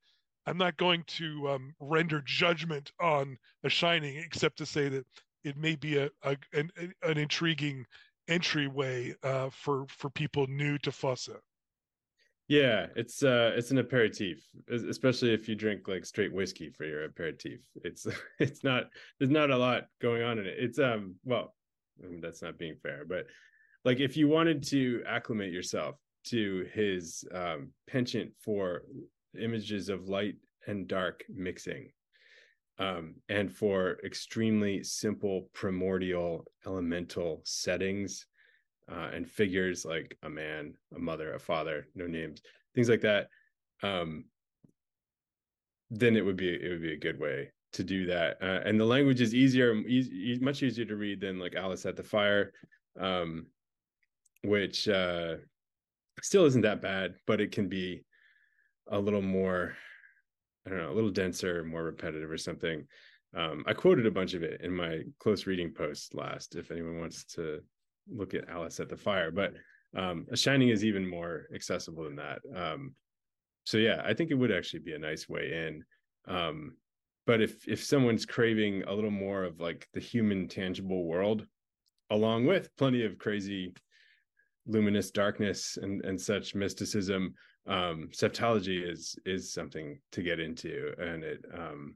[0.47, 5.07] I'm not going to um, render judgment on a Shining, except to say that
[5.45, 6.71] it may be a, a an,
[7.03, 7.87] an intriguing
[8.29, 11.31] entryway uh, for for people new to Fosse.
[12.49, 17.05] Yeah, it's uh it's an aperitif, especially if you drink like straight whiskey for your
[17.05, 17.61] aperitif.
[17.85, 18.09] It's
[18.41, 18.87] it's not
[19.19, 20.57] there's not a lot going on in it.
[20.59, 21.55] It's um well,
[22.05, 23.27] I mean, that's not being fair, but
[23.85, 28.83] like if you wanted to acclimate yourself to his um penchant for
[29.39, 31.91] images of light and dark mixing
[32.79, 38.27] um, and for extremely simple primordial elemental settings
[38.91, 42.43] uh, and figures like a man a mother a father no names
[42.75, 43.29] things like that
[43.83, 44.25] um,
[45.91, 48.37] then it would be it would be a good way to do that.
[48.43, 51.97] Uh, and the language is easier easy, much easier to read than like Aliss at
[51.97, 52.53] the Fire
[52.99, 53.47] um,
[54.43, 55.37] which uh,
[56.23, 58.05] still isn't that bad but it can be
[58.91, 59.75] a little more
[60.67, 62.87] i don't know a little denser more repetitive or something.
[63.37, 66.99] Um, i quoted a bunch of it in my close reading post last if anyone
[66.99, 67.61] wants to
[68.13, 69.55] look at Aliss at the Fire but
[69.97, 72.41] um, a shining is even more accessible than that.
[72.55, 72.95] Um,
[73.65, 75.85] so yeah i think it would actually be a nice way in.
[76.27, 76.77] Um,
[77.27, 81.47] but if if someone's craving a little more of like the human tangible world
[82.11, 83.73] along with plenty of crazy
[84.67, 87.35] luminous darkness and and such mysticism
[87.67, 91.95] um septology is is something to get into and it um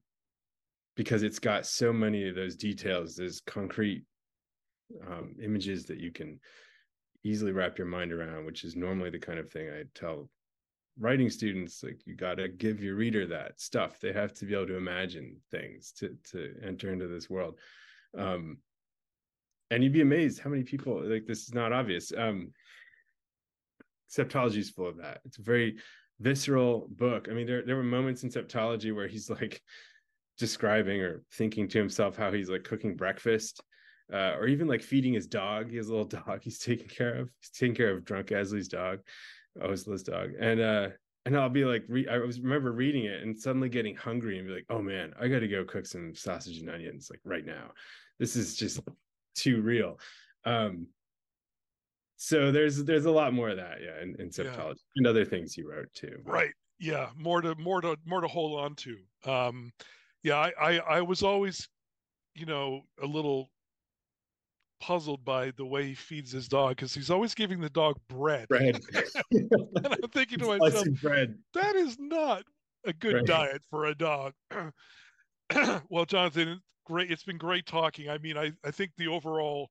[0.96, 4.04] because it's got so many of those details there's concrete
[5.08, 6.38] um images that you can
[7.24, 10.28] easily wrap your mind around which is normally the kind of thing i tell
[10.98, 13.98] writing students like you got to give your reader that stuff.
[14.00, 17.58] They have to be able to imagine things to to enter into this world.
[18.16, 18.58] Um
[19.70, 22.52] and you'd be amazed how many people like this is not obvious um
[24.16, 25.20] septology is full of that.
[25.24, 25.76] It's a very
[26.20, 27.28] visceral book.
[27.30, 29.60] I mean there, there were moments in septology where he's like
[30.38, 33.62] describing or thinking to himself how he's like cooking breakfast
[34.12, 35.72] uh, or even like feeding his dog.
[35.72, 37.30] A little dog he's taking care of.
[37.40, 39.00] He's taking care of drunk Asle's dog
[39.62, 40.30] Asle's dog.
[40.38, 40.88] And uh
[41.26, 44.46] and I'll be like, re- I was remember reading it and suddenly getting hungry and
[44.46, 47.46] be like, oh man, I got to go cook some sausage and onions like right
[47.46, 47.70] now.
[48.18, 48.80] This is just
[49.34, 49.98] too real.
[50.44, 50.86] Um,
[52.24, 54.96] so there's there's a lot more of that, yeah, in, in septology yeah.
[54.96, 56.16] and other things you wrote too.
[56.24, 56.32] But.
[56.32, 56.52] Right.
[56.78, 57.10] Yeah.
[57.18, 59.30] More to more to more to hold on to.
[59.30, 59.72] Um,
[60.22, 61.68] yeah, I, I I was always,
[62.34, 63.50] you know, a little
[64.80, 68.48] puzzled by the way he feeds his dog because he's always giving the dog bread.
[68.48, 68.80] Bread.
[69.30, 69.50] and
[69.84, 71.36] I'm thinking to myself, bread.
[71.52, 72.42] that is not
[72.86, 73.26] a good right.
[73.26, 74.32] diet for a dog.
[75.90, 77.10] well, Jonathan, great.
[77.10, 78.08] It's been great talking.
[78.08, 79.68] I mean, I, I think the overall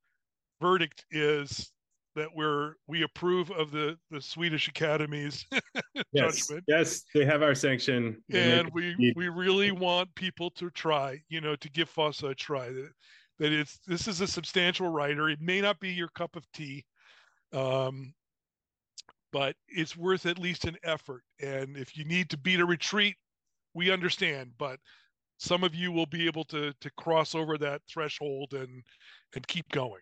[0.62, 1.72] verdict is
[2.16, 5.46] that we're we approve of the the Swedish Academy's
[6.12, 6.64] yes, judgment.
[6.68, 8.22] Yes, they have our sanction.
[8.32, 12.70] And we we really want people to try, you know, to give Fosse a try.
[12.70, 12.90] That,
[13.40, 15.30] that it's this is a substantial writer.
[15.30, 16.86] It may not be your cup of tea,
[17.52, 18.14] um,
[19.32, 21.24] but it's worth at least an effort.
[21.42, 23.16] And if you need to beat a retreat,
[23.74, 24.52] we understand.
[24.58, 24.80] But
[25.38, 28.84] some of you will be able to to cross over that threshold and
[29.36, 30.02] and keep going.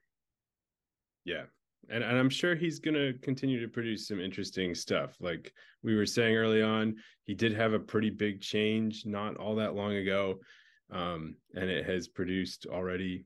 [1.24, 1.43] Yeah.
[1.89, 5.15] And, and I'm sure he's going to continue to produce some interesting stuff.
[5.19, 5.53] Like
[5.84, 9.75] we were saying early on, he did have a pretty big change not all that
[9.75, 10.39] long ago.
[10.91, 13.25] Um, and it has produced already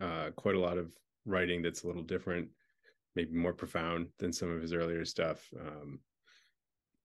[0.00, 0.92] uh, quite a lot of
[1.24, 2.48] writing that's a little different,
[3.14, 5.46] maybe more profound than some of his earlier stuff.
[5.58, 6.00] Um,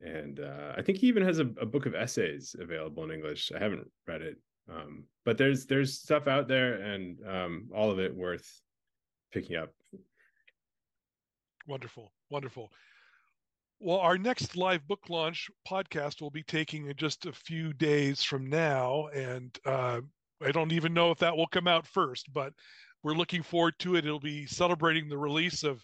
[0.01, 3.51] and uh, I think he even has a, a, book of essays available in English.
[3.55, 4.37] I haven't read it,
[4.67, 8.61] um, but there's there's stuff out there, and um, all of it worth
[9.31, 9.69] picking up.
[11.67, 12.71] Wonderful, wonderful.
[13.79, 18.23] Well, our next live book launch podcast will be taking in just a few days
[18.23, 20.01] from now, and uh,
[20.41, 22.53] I don't even know if that will come out first, but
[23.03, 24.05] we're looking forward to it.
[24.05, 25.83] It'll be celebrating the release of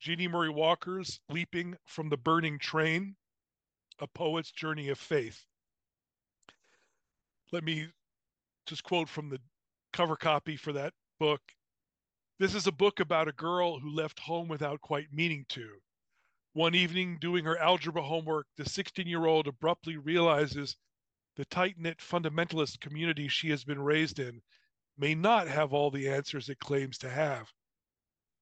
[0.00, 3.16] Jeanne Murray Walker's Leaping from the Burning Train
[4.00, 5.44] a poet's journey of faith.
[7.52, 7.88] Let me
[8.66, 9.40] just quote from the
[9.92, 11.40] cover copy for that book.
[12.40, 15.82] This is a book about a girl who left home without quite meaning to.
[16.52, 20.76] One evening, doing her algebra homework, the 16 year old abruptly realizes
[21.34, 24.40] the tight knit fundamentalist community she has been raised in
[24.96, 27.52] may not have all the answers it claims to have.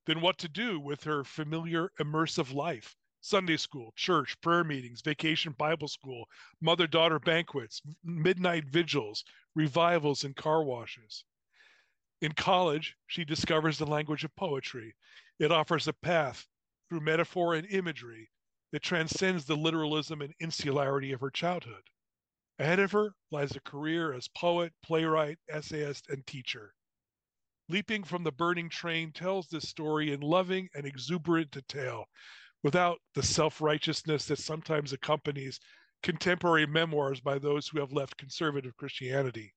[0.05, 2.95] Then, what to do with her familiar, immersive life?
[3.23, 6.29] Sunday school, church, prayer meetings, vacation Bible school,
[6.61, 9.25] mother daughter banquets, midnight vigils,
[9.55, 11.25] revivals, and car washes.
[12.23, 14.95] In college, she discovers the language of poetry.
[15.39, 16.47] It offers a path
[16.89, 18.31] through metaphor and imagery
[18.73, 21.83] that transcends the literalism and insularity of her childhood.
[22.59, 26.73] Ahead of her lies a career as poet, playwright, essayist, and teacher.
[27.69, 32.07] Leaping from the Burning Train tells this story in loving and exuberant detail
[32.63, 35.61] without the self righteousness that sometimes accompanies
[36.03, 39.53] contemporary memoirs by those who have left conservative Christianity.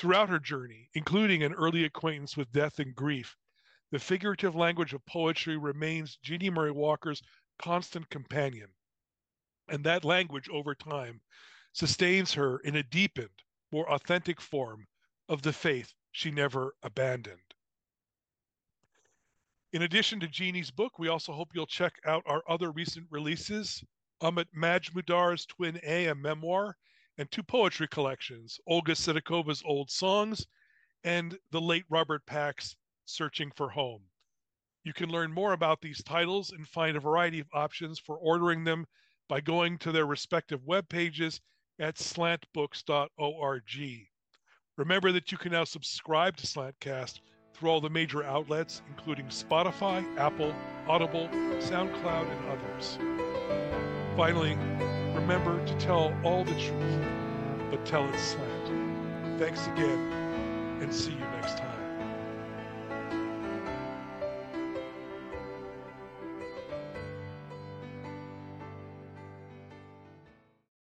[0.00, 3.36] Throughout her journey, including an early acquaintance with death and grief,
[3.90, 7.22] the figurative language of poetry remains Jeanne Murray Walker's
[7.58, 8.72] constant companion.
[9.68, 11.20] And that language over time
[11.74, 14.88] sustains her in a deepened, more authentic form
[15.28, 17.54] of the faith she never abandoned.
[19.70, 23.84] In addition to Jeanne's book, we also hope you'll check out our other recent releases
[24.22, 26.78] Amit Majmudar's Twin A, a memoir,
[27.20, 30.46] and two poetry collections Olga Sedakova's Old Songs
[31.04, 32.74] and the late Robert Pack's
[33.04, 34.00] Searching for Home.
[34.84, 38.64] You can learn more about these titles and find a variety of options for ordering
[38.64, 38.86] them
[39.28, 41.42] by going to their respective web pages
[41.78, 43.62] at slantbooks.org.
[44.78, 47.20] Remember that you can now subscribe to Slantcast
[47.52, 50.54] through all the major outlets, including Spotify, Apple,
[50.88, 51.28] Audible,
[51.58, 52.96] SoundCloud, and others.
[54.16, 54.56] Finally,
[55.30, 56.98] remember to tell all the truth,
[57.70, 59.38] but tell it slant.
[59.38, 61.79] Thanks again, and see you next time.